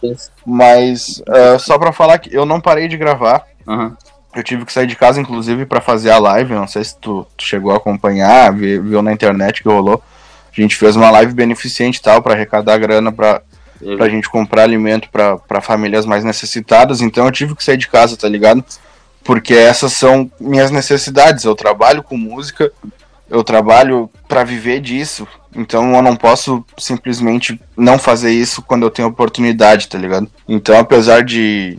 [0.45, 3.45] Mas ah, só pra falar que eu não parei de gravar.
[3.67, 3.97] Aham.
[4.35, 6.53] Eu tive que sair de casa, inclusive, pra fazer a live.
[6.53, 10.03] Não sei se tu, tu chegou a acompanhar, vi- viu na internet que rolou.
[10.57, 13.41] A gente fez uma live beneficente e tal, pra arrecadar grana pra,
[13.81, 17.01] Eu- pra gente comprar alimento pra, pra famílias mais necessitadas.
[17.01, 18.65] Então eu tive que sair de casa, tá ligado?
[19.25, 21.45] Porque essas são minhas necessidades.
[21.45, 22.71] Eu trabalho com música,
[23.29, 25.27] eu trabalho pra viver disso.
[25.55, 30.29] Então eu não posso simplesmente não fazer isso quando eu tenho oportunidade, tá ligado?
[30.47, 31.79] Então, apesar de,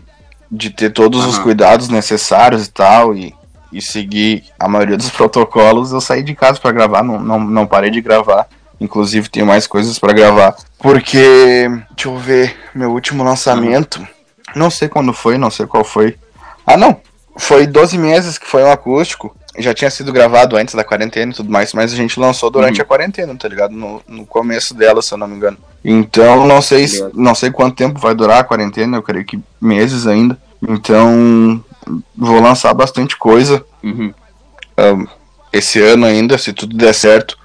[0.51, 1.43] de ter todos os Aham.
[1.43, 3.33] cuidados necessários e tal, e,
[3.71, 7.67] e seguir a maioria dos protocolos, eu saí de casa pra gravar, não, não, não
[7.67, 8.47] parei de gravar.
[8.79, 10.55] Inclusive, tenho mais coisas pra gravar.
[10.79, 14.05] Porque, deixa eu ver, meu último lançamento,
[14.55, 16.15] não sei quando foi, não sei qual foi.
[16.65, 16.97] Ah, não,
[17.37, 19.35] foi 12 meses que foi um acústico.
[19.57, 22.75] Já tinha sido gravado antes da quarentena e tudo mais, mas a gente lançou durante
[22.79, 22.83] Uhum.
[22.83, 23.71] a quarentena, tá ligado?
[23.73, 25.57] No, no começo dela, se eu não me engano.
[25.83, 26.85] Então, não sei,
[27.15, 30.37] não sei quanto tempo vai durar a quarentena, eu creio que meses ainda.
[30.61, 31.63] Então,
[32.15, 34.13] vou lançar bastante coisa Uhum.
[35.51, 37.37] esse ano ainda, se tudo der certo.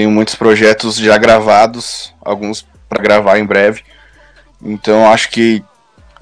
[0.00, 3.82] Tenho muitos projetos já gravados, alguns para gravar em breve.
[4.62, 5.62] Então acho que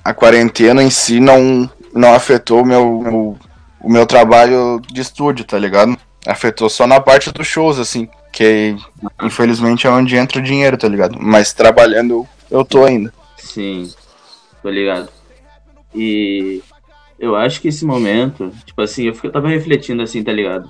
[0.04, 3.38] a quarentena em si não, não afetou meu, meu-
[3.80, 5.96] o meu trabalho de estúdio, tá ligado?
[6.26, 8.74] Afetou só na parte dos shows, assim, que
[9.22, 11.16] infelizmente é onde entra o dinheiro, tá ligado?
[11.16, 13.14] Mas trabalhando eu, eu tô ainda.
[13.36, 13.88] Sim,
[14.60, 15.08] tô ligado.
[15.94, 16.60] E
[17.16, 20.68] eu acho que esse momento, tipo assim, eu, fico- eu tava refletindo assim, tá ligado?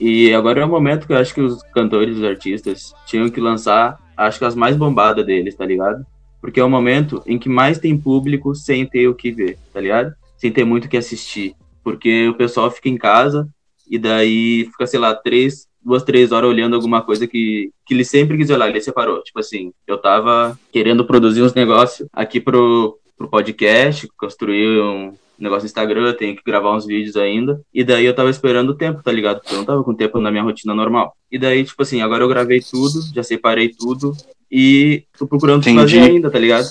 [0.00, 3.38] E agora é o momento que eu acho que os cantores, os artistas, tinham que
[3.38, 6.06] lançar, acho que as mais bombadas deles, tá ligado?
[6.40, 9.78] Porque é o momento em que mais tem público sem ter o que ver, tá
[9.78, 10.14] ligado?
[10.38, 11.54] Sem ter muito o que assistir.
[11.84, 13.46] Porque o pessoal fica em casa
[13.90, 18.04] e daí fica, sei lá, três, duas, três horas olhando alguma coisa que, que ele
[18.04, 19.22] sempre quis olhar, ele separou.
[19.22, 25.62] Tipo assim, eu tava querendo produzir uns negócios aqui pro, pro podcast, construir um negócio
[25.62, 27.60] no Instagram, tenho que gravar uns vídeos ainda.
[27.72, 29.40] E daí eu tava esperando o tempo, tá ligado?
[29.40, 31.16] Porque eu não tava com tempo na minha rotina normal.
[31.30, 34.16] E daí, tipo assim, agora eu gravei tudo, já separei tudo
[34.50, 35.78] e tô procurando Entendi.
[35.78, 36.66] fazer ainda, tá ligado?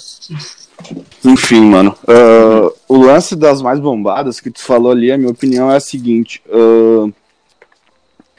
[1.23, 1.95] Enfim, mano.
[2.07, 5.81] ah, o lance das mais bombadas que tu falou ali, a minha opinião é a
[5.81, 6.41] seguinte.
[6.51, 7.09] ah,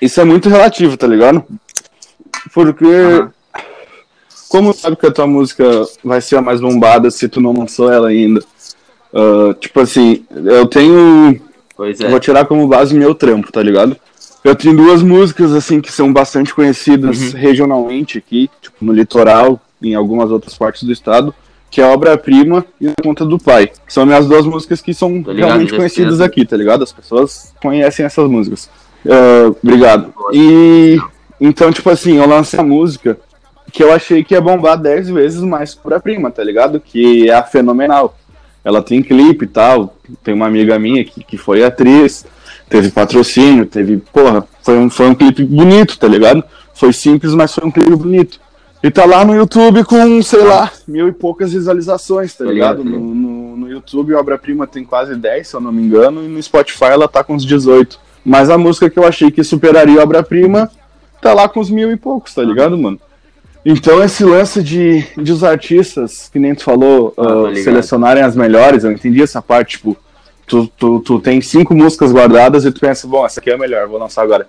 [0.00, 1.44] isso é muito relativo, tá ligado?
[2.54, 2.84] Porque.
[2.84, 3.32] Aham.
[4.48, 5.64] Como sabe que a tua música
[6.02, 8.44] vai ser a mais bombada se tu não lançou ela ainda?
[9.14, 11.40] Ah, tipo assim, eu tenho.
[11.76, 12.10] Pois Eu é.
[12.10, 13.96] vou tirar como base meu trampo, tá ligado?
[14.44, 17.38] Eu tenho duas músicas, assim, que são bastante conhecidas Uhum.
[17.38, 21.34] regionalmente aqui, tipo, no litoral, em algumas outras partes do estado,
[21.70, 23.66] que é Obra-Prima e a Conta do Pai.
[23.86, 26.26] Que são minhas duas músicas que são ligado, realmente conhecidas sei.
[26.26, 26.82] aqui, tá ligado?
[26.82, 28.68] As pessoas conhecem essas músicas.
[29.06, 30.12] Ah, obrigado.
[30.32, 30.98] E
[31.40, 33.18] então, tipo assim, eu lancei a música
[33.72, 36.80] que eu achei que ia bombar 10 vezes mais que Obra-Prima, tá ligado?
[36.80, 38.16] Que é a Fenomenal.
[38.64, 39.96] Ela tem clipe e tal.
[40.22, 42.26] Tem uma amiga minha que, que foi atriz,
[42.68, 43.98] teve patrocínio, teve.
[44.12, 46.42] Porra, foi um, foi um clipe bonito, tá ligado?
[46.74, 48.40] Foi simples, mas foi um clipe bonito.
[48.82, 52.82] E tá lá no YouTube com, sei lá, mil e poucas visualizações, tá ligado?
[52.82, 56.28] No, no, no YouTube, a obra-prima tem quase 10, se eu não me engano, e
[56.28, 58.00] no Spotify ela tá com uns 18.
[58.24, 60.70] Mas a música que eu achei que superaria a obra-prima
[61.20, 62.98] tá lá com uns mil e poucos, tá ligado, mano?
[63.64, 67.64] Então esse lance de, de os artistas, que nem tu falou, Ah, ligado.
[67.64, 69.96] selecionarem as melhores, eu entendi essa parte, tipo,
[70.46, 73.58] tu, tu, tu tem cinco músicas guardadas e tu pensa, bom, essa aqui é a
[73.58, 74.48] melhor, vou lançar agora.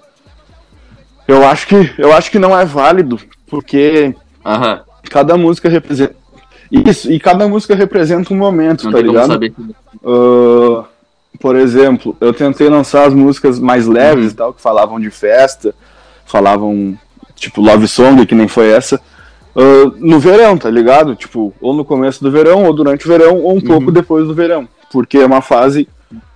[1.28, 4.82] Eu acho que, eu acho que não é válido, porque Aham.
[5.10, 6.15] cada música representa.
[6.71, 9.28] Isso, e cada música representa um momento, Não tá ligado?
[9.28, 9.54] saber.
[10.06, 10.86] Ah,
[11.39, 14.32] por exemplo, eu tentei lançar as músicas mais leves Uhum.
[14.32, 15.76] e tal, que falavam de festa,
[16.26, 16.97] falavam,
[17.41, 19.01] tipo, love song, que nem foi essa,
[19.56, 21.15] ah, no verão, tá ligado?
[21.15, 23.62] Tipo, ou no começo do verão, ou durante o verão, ou um Uhum.
[23.62, 24.67] pouco depois do verão.
[24.91, 25.88] Porque é uma fase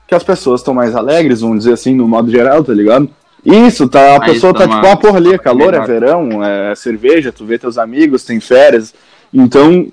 [0.07, 3.09] que as pessoas estão mais alegres, vamos dizer assim, no modo geral, tá ligado?
[3.45, 5.79] Isso, tá, a Aí pessoa tá tá tipo, uma- ah, porra ali, é calor, é
[5.85, 8.93] verão, é cerveja, tu vê teus amigos, tem férias.
[9.33, 9.87] Então,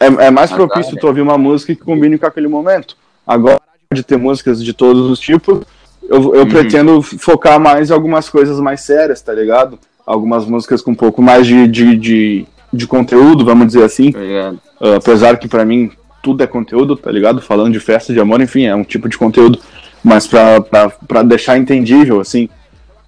[0.00, 2.96] é, é mais Ah, propício tu ouvir uma música que combine com aquele momento.
[3.26, 3.60] Agora,
[3.92, 5.60] de ter músicas de todos os tipos,
[6.08, 6.48] eu, eu Uhum.
[6.48, 9.78] pretendo focar mais em algumas coisas mais sérias, tá ligado?
[10.06, 14.10] Algumas músicas com um pouco mais de, de, de, de conteúdo, vamos dizer assim.
[14.10, 15.90] Uh, apesar que pra mim
[16.22, 17.40] tudo é conteúdo, tá ligado?
[17.40, 19.58] Falando de festa de amor, enfim, é um tipo de conteúdo.
[20.02, 22.48] Mas pra deixar entendível, assim,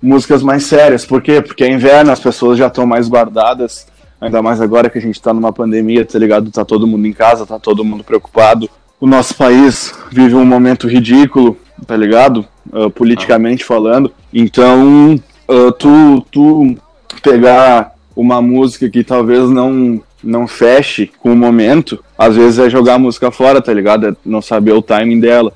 [0.03, 1.05] músicas mais sérias.
[1.05, 1.41] Por quê?
[1.41, 3.87] Porque é inverno, as pessoas já estão mais guardadas.
[4.21, 6.51] Ainda mais agora que a gente tá numa pandemia, tá ligado?
[6.51, 8.69] Tá todo mundo em casa, tá todo mundo preocupado.
[8.99, 12.47] O nosso país vive um momento ridículo, tá ligado?
[12.73, 14.11] Uh, politicamente falando.
[14.33, 16.77] Então, uh, tu, tu
[17.21, 22.95] pegar uma música que talvez não não feche com o momento, às vezes é jogar
[22.95, 24.09] a música fora, tá ligado?
[24.09, 25.53] É não saber o timing dela.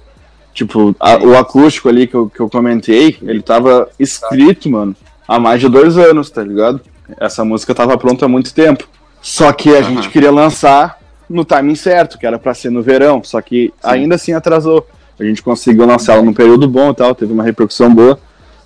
[0.55, 4.95] Tipo, a- o acústico ali que eu, que eu comentei, ele tava escrito, mano,
[5.27, 6.81] há mais de dois anos, tá ligado?
[7.19, 8.87] Essa música tava pronta há muito tempo.
[9.21, 9.83] Só que a Aham.
[9.95, 13.23] gente queria lançar no timing certo, que era pra ser no verão.
[13.25, 14.87] Só que ainda assim atrasou.
[15.19, 18.21] A gente conseguiu lançar ela num período bom e tal, teve uma repercussão boa.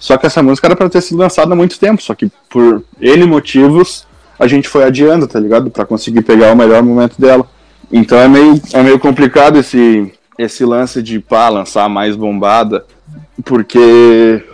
[0.05, 2.03] Só que essa música era pra ter sido lançada há muito tempo.
[2.03, 4.07] Só que por N motivos,
[4.39, 5.71] a gente foi adiando, tá ligado?
[5.71, 7.49] Pra conseguir pegar o melhor momento dela.
[7.91, 12.85] Então é meio, é meio complicado esse, esse lance de pá, lançar mais bombada,
[13.47, 14.45] porque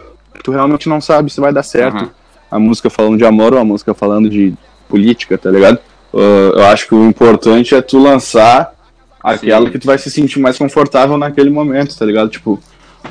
[0.45, 1.97] tu realmente não sabe se vai dar certo.
[1.97, 2.11] Aham.
[2.49, 4.55] A música falando de amor ou a música falando de
[4.89, 5.81] política, tá ligado?
[6.15, 8.73] Uh, eu acho que o importante é tu lançar
[9.21, 9.73] aquela Sim.
[9.73, 12.31] que tu vai se sentir mais confortável naquele momento, tá ligado?
[12.31, 12.61] Tipo,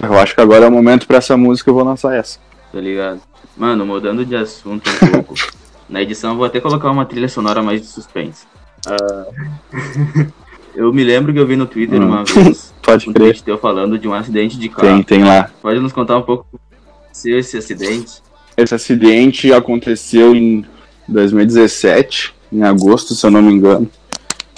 [0.01, 2.39] eu acho que agora é o momento pra essa música, eu vou lançar essa.
[2.71, 3.19] Tá ligado?
[3.57, 5.33] Mano, mudando de assunto um pouco.
[5.89, 8.45] Na edição eu vou até colocar uma trilha sonora mais de suspense.
[8.87, 9.25] Ah,
[10.75, 12.05] eu me lembro que eu vi no Twitter Hum.
[12.07, 13.25] uma vez Pode um crer.
[13.31, 14.87] tweet teu falando de um acidente de carro.
[14.87, 15.49] Tem, tem lá.
[15.61, 16.45] Pode nos contar um pouco
[17.11, 18.21] se esse acidente?
[18.55, 20.63] Esse acidente aconteceu em
[21.07, 23.89] 2017, em agosto, se eu não me engano.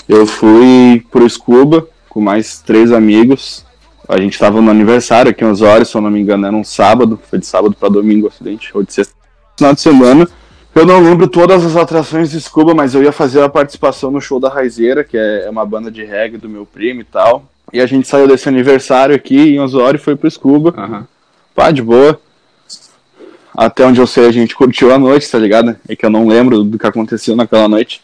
[0.08, 3.66] Eu fui pro Scuba com mais três amigos.
[4.12, 6.66] A gente tava no aniversário aqui em Osório, se eu não me engano, era um
[6.66, 7.18] sábado.
[7.30, 9.14] Foi de sábado pra domingo o acidente, ou de sexta.
[9.58, 10.28] Final de semana.
[10.76, 14.20] Eu não lembro todas as atrações de Scuba, mas eu ia fazer a participação no
[14.20, 17.46] show da Raizeira, que é uma banda de reggae do meu primo e tal.
[17.72, 20.74] E a gente saiu desse aniversário aqui em Osório e foi pro Scuba.
[20.78, 21.08] Aham.
[21.56, 22.20] Pá, de boa.
[23.56, 25.78] Até onde eu sei, a gente curtiu a noite, tá ligado?
[25.88, 28.02] É que eu não lembro do que aconteceu naquela noite.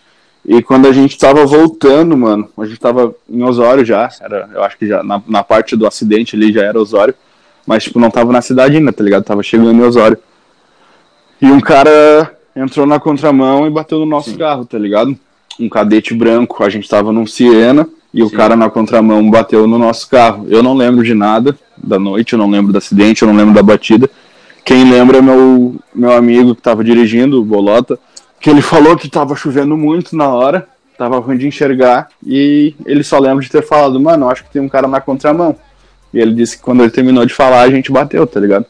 [0.48, 4.64] E quando a gente tava voltando, mano, a gente tava em Osório já, era, eu
[4.64, 7.14] acho que já na, na parte do acidente ali já era Osório.
[7.66, 9.26] Mas, tipo, não tava na cidade ainda, tá ligado?
[9.26, 10.18] Tava chegando em Osório.
[11.42, 14.38] E um cara entrou na contramão e bateu no nosso Sim.
[14.38, 15.18] carro, tá ligado?
[15.60, 18.36] Um cadete branco, a gente tava num Siena e o Sim.
[18.38, 20.48] cara na contramão bateu no nosso carro.
[20.50, 23.54] Eu não lembro de nada da noite, eu não lembro do acidente, eu não lembro
[23.54, 24.10] da batida.
[24.64, 28.00] Quem lembra é meu, meu amigo que tava dirigindo, o Bolota,
[28.40, 33.04] que ele falou que tava chovendo muito na hora, tava ruim de enxergar, e ele
[33.04, 35.56] só lembra de ter falado, mano, acho que tem um cara na contramão.
[36.14, 38.66] E ele disse que quando ele terminou de falar, a gente bateu, tá ligado?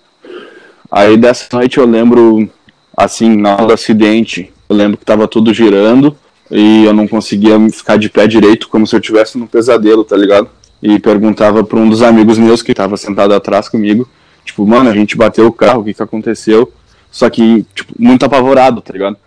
[0.91, 2.49] Aí dessa noite eu lembro,
[2.95, 6.17] assim, na hora do acidente, eu lembro que tava tudo girando
[6.49, 10.15] e eu não conseguia ficar de pé direito, como se eu tivesse num pesadelo, tá
[10.15, 10.49] ligado?
[10.81, 14.07] E perguntava pra um dos amigos meus que tava sentado atrás comigo,
[14.45, 16.71] tipo, mano, a gente bateu o carro, o que que aconteceu?
[17.11, 19.17] Só que, tipo, muito apavorado, tá ligado?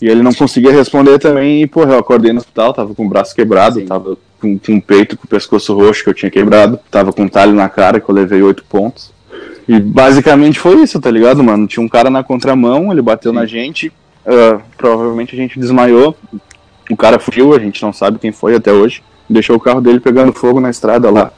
[0.00, 3.08] E ele não conseguia responder também, e, porra, eu acordei no hospital, tava com o
[3.08, 3.86] braço quebrado, Sim.
[3.86, 7.22] tava com, com o peito, com o pescoço roxo que eu tinha quebrado, tava com
[7.22, 9.12] um talho na cara que eu levei oito pontos.
[9.68, 11.66] E basicamente foi isso, tá ligado, mano?
[11.66, 13.92] Tinha um cara na contramão, ele bateu na gente,
[14.26, 16.16] ah, provavelmente a gente desmaiou,
[16.90, 20.00] o cara fugiu, a gente não sabe quem foi até hoje, deixou o carro dele
[20.00, 21.30] pegando fogo na estrada lá.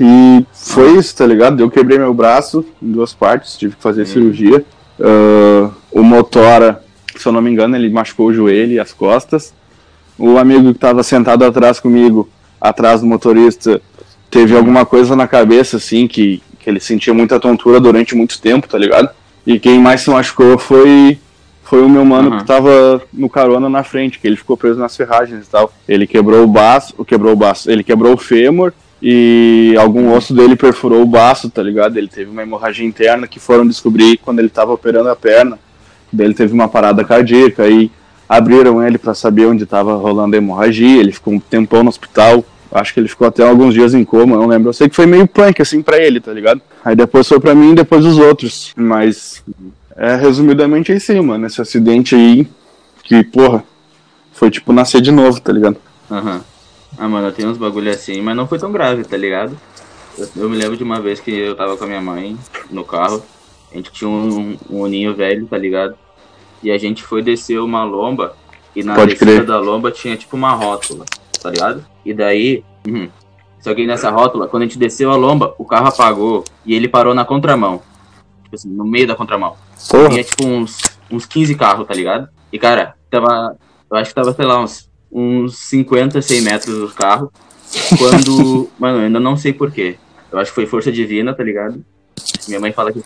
[0.00, 1.60] E foi isso, tá ligado?
[1.60, 4.64] Eu quebrei meu braço em duas partes, tive que fazer cirurgia.
[5.00, 6.82] Ah, o motora,
[7.22, 9.52] se eu não me engano, ele machucou o joelho e as costas.
[10.18, 12.28] O amigo que tava sentado atrás comigo,
[12.60, 13.80] atrás do motorista,
[14.30, 18.68] teve alguma coisa na cabeça, assim, que, que ele sentia muita tontura durante muito tempo,
[18.68, 19.10] tá ligado?
[19.46, 21.18] E quem mais se machucou foi,
[21.62, 22.38] foi o meu mano Aham.
[22.38, 25.72] que tava no carona na frente, que ele ficou preso nas ferragens e tal.
[25.88, 30.56] Ele quebrou o baço, quebrou o baço, ele quebrou o fêmur e algum osso dele
[30.56, 31.96] perfurou o baço, tá ligado?
[31.96, 35.58] Ele teve uma hemorragia interna que foram descobrir quando ele tava operando a perna.
[36.12, 37.90] Daí ele teve uma parada cardíaca e
[38.28, 41.00] abriram ele pra saber onde tava rolando a hemorragia.
[41.00, 42.44] Ele ficou um tempão no hospital.
[42.70, 44.68] Acho que ele ficou até alguns dias em coma, não lembro.
[44.68, 46.60] Eu sei que foi meio punk assim pra ele, tá ligado?
[46.84, 48.72] Aí depois foi pra mim e depois os outros.
[48.76, 49.42] Mas
[49.96, 51.46] é resumidamente aí, mano.
[51.46, 52.46] Esse acidente aí
[53.02, 53.64] que, porra,
[54.32, 55.76] foi tipo nascer de novo, tá ligado?
[56.10, 56.42] Aham.
[56.96, 59.58] Ah, mano, tem uns bagulho assim, mas não foi tão grave, tá ligado?
[60.18, 62.36] Eu, eu me lembro de uma vez que eu tava com a minha mãe
[62.70, 63.22] no carro.
[63.70, 65.96] A gente tinha um, um uninho velho, tá ligado?
[66.62, 68.36] E a gente foi descer uma lomba.
[68.74, 69.46] E na Pode descida crer.
[69.46, 71.04] da lomba tinha tipo uma rótula,
[71.40, 71.84] tá ligado?
[72.04, 72.64] E daí.
[72.86, 73.08] uhum.
[73.60, 76.88] Só que nessa rótula, quando a gente desceu a lomba, o carro apagou e ele
[76.88, 77.82] parou na contramão.
[78.44, 79.56] Tipo assim, no meio da contramão.
[79.90, 80.78] Porra, Tinha tipo uns,
[81.10, 82.28] uns 15 carros, tá ligado?
[82.52, 83.56] E cara, tava.
[83.90, 87.32] Eu acho que tava, sei lá, uns, uns 50, 100 metros do carro.
[87.98, 88.70] Quando.
[88.78, 89.98] mano, eu ainda não sei porquê.
[90.30, 91.84] Eu acho que foi força divina, tá ligado?
[92.46, 93.02] Minha mãe fala que,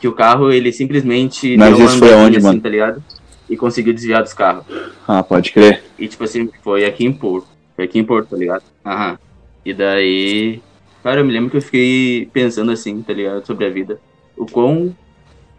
[0.00, 2.60] que o carro, ele simplesmente Mas isso foi onde, assim, mano?
[2.60, 3.02] tá ligado?
[3.48, 4.64] E conseguiu desviar dos carros.
[5.06, 5.84] ah, pode crer.
[5.98, 7.46] E tipo assim, foi aqui em Porto.
[7.74, 8.62] Foi aqui em Porto, tá ligado?
[8.84, 9.18] Aham.
[9.64, 10.60] E daí.
[11.02, 13.46] Cara, eu me lembro que eu fiquei pensando assim, tá ligado?
[13.46, 14.00] Sobre a vida.
[14.36, 14.94] O quão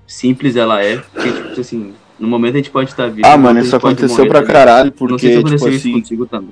[0.06, 0.98] simples ela é.
[0.98, 3.28] Porque, tipo assim, no momento a gente pode estar vivo.
[3.28, 5.70] Ah, no mano, isso aconteceu morrer, pra tá caralho, Não sei se porque, tipo aconteceu
[5.70, 6.52] isso assim, contigo também.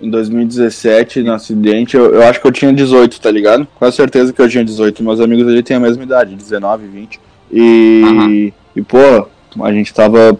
[0.00, 3.66] Em 2017, no acidente, eu, eu acho que eu tinha 18, tá ligado?
[3.76, 5.02] Quase certeza que eu tinha 18.
[5.02, 7.20] Meus amigos ali têm a mesma idade, 19, 20.
[7.50, 8.52] E, Aham.
[8.76, 9.28] e pô,
[9.62, 10.38] a gente tava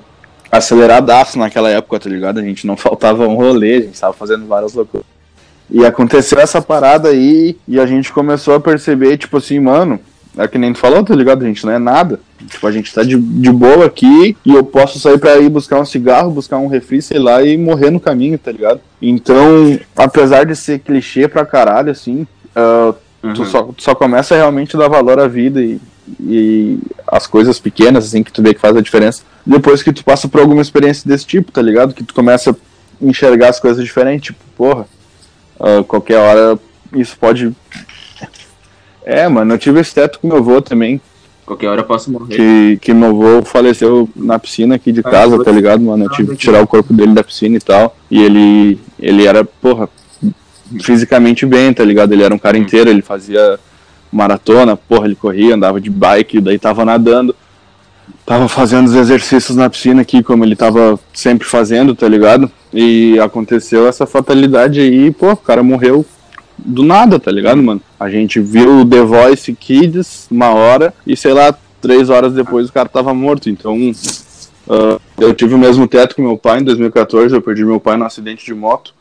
[0.51, 2.39] aceleradaço naquela época, tá ligado?
[2.39, 5.07] A gente não faltava um rolê, a gente tava fazendo várias loucuras.
[5.71, 9.99] E aconteceu essa parada aí, e a gente começou a perceber, tipo assim, mano,
[10.37, 11.45] é que nem tu falou, tá ligado?
[11.45, 12.21] Gente não é nada.
[12.47, 15.81] Tipo, a gente tá de, de boa aqui e eu posso sair pra ir buscar
[15.81, 18.81] um cigarro, buscar um refri, sei lá, e morrer no caminho, tá ligado?
[19.01, 22.97] Então, apesar de ser clichê pra caralho, assim, tu,
[23.27, 23.45] Uhum.
[23.47, 25.81] só, tu só começa realmente a dar valor à vida e,
[26.21, 29.23] e as coisas pequenas, assim, que tu vê que faz a diferença.
[29.45, 31.95] Depois que tu passa por alguma experiência desse tipo, tá ligado?
[31.95, 32.55] Que tu começa a
[33.01, 34.87] enxergar as coisas diferentes, tipo, porra,
[35.59, 36.59] ah, qualquer hora
[36.95, 37.53] isso pode.
[39.07, 41.01] É, mano, eu tive esse teto com meu avô também,
[41.47, 42.35] Qualquer hora eu posso morrer.
[42.35, 46.03] que, que meu avô faleceu na piscina aqui de Ah, casa, tá ligado, mano?
[46.05, 47.97] Eu Ah, tive que tirar o corpo dele da piscina e tal.
[48.11, 49.89] E ele, ele era, porra,
[50.83, 52.13] fisicamente bem, tá ligado?
[52.13, 52.63] Ele era um cara Hum.
[52.63, 53.61] inteiro, ele fazia
[54.11, 57.35] maratona, porra, ele corria, andava de bike, daí tava nadando.
[58.25, 62.51] Tava fazendo os exercícios na piscina aqui, como ele tava sempre fazendo, tá ligado?
[62.75, 66.05] E aconteceu essa fatalidade aí, pô, o cara morreu
[66.59, 67.81] do nada, tá ligado, mano?
[67.99, 72.69] A gente viu o The Voice Kids uma hora e, sei lá, três horas depois
[72.69, 73.49] o cara tava morto.
[73.49, 73.77] Então,
[74.69, 77.97] ah, eu tive o mesmo teto que meu pai em 2014, eu perdi meu pai
[77.97, 78.95] num acidente de moto.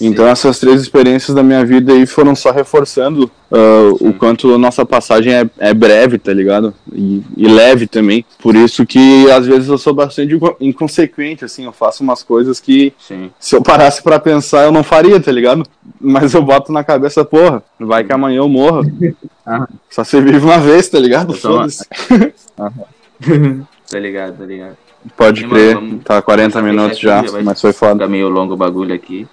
[0.00, 4.58] Então essas três experiências da minha vida aí foram só reforçando ah, o quanto a
[4.58, 6.74] nossa passagem é, é breve, tá ligado?
[6.92, 8.24] E, e leve também.
[8.40, 12.58] Por isso que às vezes eu sou bastante inco- inconsequente, assim, eu faço umas coisas
[12.58, 13.30] que Sim.
[13.38, 15.62] se eu parasse pra pensar eu não faria, tá ligado?
[16.00, 18.82] Mas eu boto na cabeça, porra, vai que amanhã eu morra.
[19.46, 19.68] Aham.
[19.90, 21.34] Só você vive uma vez, tá ligado?
[21.34, 21.84] Foda-se.
[22.56, 24.76] tá ligado, tá ligado.
[25.16, 27.94] Pode E, crer, mano, tá 40 começar a minutos já, aqui, mas foi foda.
[27.94, 29.26] Fica meio longo o bagulho aqui.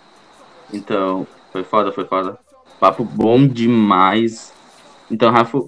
[0.73, 2.37] Então, foi foda, foi foda.
[2.79, 4.53] Papo bom demais.
[5.11, 5.61] Então, Rafa,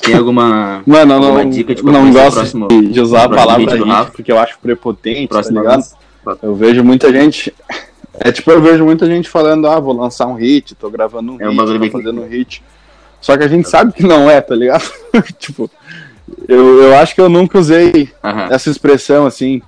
[0.00, 0.82] tem alguma.
[0.86, 3.28] Mano, Alguma não, dica de não qual vai ser o gosto próximo- de- usar a
[3.28, 4.10] palavra hit, Rafa?
[4.12, 6.38] porque eu acho prepotente, próximo tá ligado?
[6.42, 7.52] Eu vejo muita gente.
[8.20, 11.40] É tipo, eu vejo muita gente falando, ah, vou lançar um hit, tô gravando um
[11.40, 11.56] É hit,
[11.90, 12.62] tô fazendo um hit.
[13.20, 14.84] Só que a gente sabe que não é, tá ligado?
[15.38, 15.68] tipo,
[16.46, 18.48] eu, eu acho que eu nunca usei Aham.
[18.50, 19.60] essa expressão assim.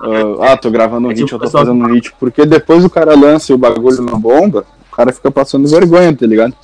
[0.00, 2.12] Ah, ah, tô gravando um É hit, eu tô pessoal- fazendo um hit.
[2.18, 6.14] Porque depois o cara lança e o bagulho na bomba, o cara fica passando vergonha,
[6.14, 6.54] tá ligado?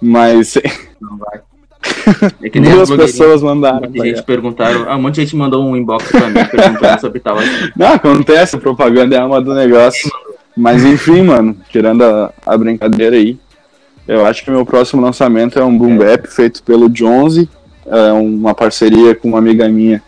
[0.00, 0.54] Mas
[1.00, 1.40] Não vai.
[2.42, 3.80] É que nem as duas pessoas Um mandaram.
[3.80, 4.84] monte de tá gente perguntaram.
[4.88, 7.72] Ah, um monte de gente mandou um inbox pra mim perguntando sobre tal assunto.
[7.76, 10.10] Não, acontece, a propaganda é a alma do negócio.
[10.56, 13.38] Mas enfim, mano, tirando a, a brincadeira aí,
[14.08, 17.48] eu acho que meu próximo lançamento é um boom bap feito pelo Jonze,
[17.84, 20.02] é uma parceria com uma amiga minha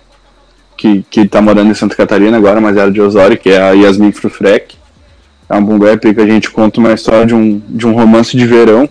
[0.78, 3.72] que, que tá morando em Santa Catarina agora, mas era de Osório, que é a
[3.72, 4.76] Yasmin Frufrek.
[5.50, 8.36] É um boom bap que a gente conta uma história de um, de um romance
[8.36, 8.88] de verão.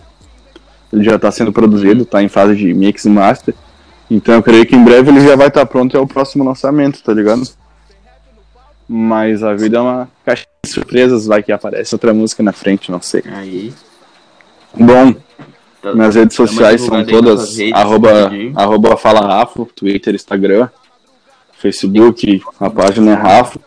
[0.92, 3.56] Ele já tá sendo produzido, tá em fase de mix e master.
[4.12, 7.02] Então eu creio que em breve ele já vai estar pronto, é o próximo lançamento,
[7.02, 7.44] tá ligado?
[8.88, 12.92] Mas a vida é uma caixa de surpresas, vai que aparece outra música na frente,
[12.92, 13.24] não sei.
[13.34, 13.74] Aí.
[14.74, 15.14] Bom,
[15.82, 20.70] tá- minhas redes uma sociais são todas redes, arroba, arroba Fala Twitter, Instagram,
[21.60, 23.60] Facebook, a página é Rafo.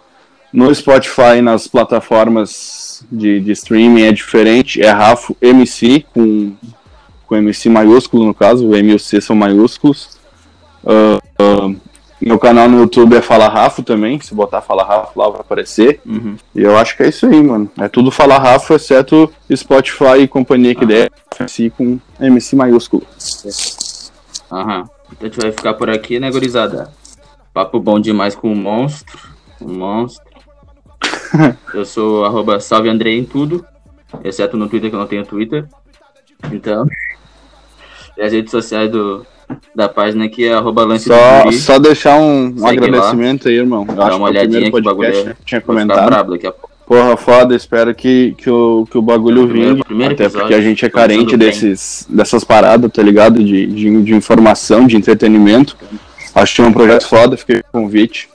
[0.52, 6.52] No Spotify, nas plataformas de, de streaming é diferente, é Rafo MC, com,
[7.26, 10.18] com MC maiúsculo no caso, o M e o C são maiúsculos.
[10.84, 11.74] Ah, ah,
[12.20, 16.00] meu canal no YouTube é Fala Rafo também, se botar Fala Rafo lá vai aparecer.
[16.04, 16.36] Uhum.
[16.54, 17.70] E eu acho que é isso aí, mano.
[17.78, 23.06] É tudo Fala Rafa, exceto Spotify e companhia que der MC com MC maiúsculo.
[24.52, 24.84] Aham.
[25.12, 26.92] Então a gente vai ficar por aqui, né, gurizada?
[27.52, 29.18] Papo bom demais com o monstro.
[29.60, 30.24] O monstro.
[31.74, 33.64] Eu sou arroba salve Andrei em tudo.
[34.24, 35.66] Exceto no Twitter, que eu não tenho Twitter.
[36.52, 36.86] Então.
[38.18, 39.24] E as redes sociais do,
[39.74, 43.86] da página aqui é arroba lance Só, só deixar um, um agradecimento aí, irmão.
[43.88, 46.30] Eu Dá acho uma que olhadinha que o bagulho podcast é- né, que tinha comentado.
[46.32, 46.70] daqui a pouco.
[46.86, 49.84] Porra, foda, espero que, que, o, que o bagulho É primeiro- vingue.
[49.84, 51.48] primeiro Até episódio, porque a gente é carente bem.
[51.48, 53.42] desses, dessas paradas, tá ligado?
[53.42, 55.74] De, de, de informação, de entretenimento.
[56.34, 58.28] Acho que é um projeto foda, fiquei com o convite.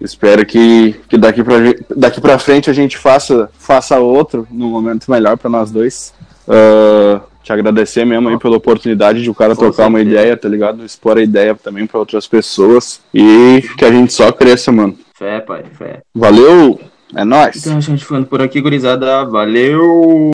[0.00, 1.56] Espero que, que daqui, pra,
[1.96, 6.12] daqui pra frente a gente faça, faça outro num momento melhor pra nós dois.
[6.48, 10.84] Ah, te agradecer mesmo aí pela oportunidade de o cara trocar uma ideia, tá ligado?
[10.84, 13.00] Expor a ideia também pra outras pessoas.
[13.12, 14.98] E que a gente só cresça, mano.
[15.14, 16.00] Fé, pai, fé.
[16.14, 16.80] Valeu!
[17.14, 17.56] É nóis!
[17.56, 19.24] Então a gente ficando por aqui, gurizada.
[19.26, 20.33] Valeu!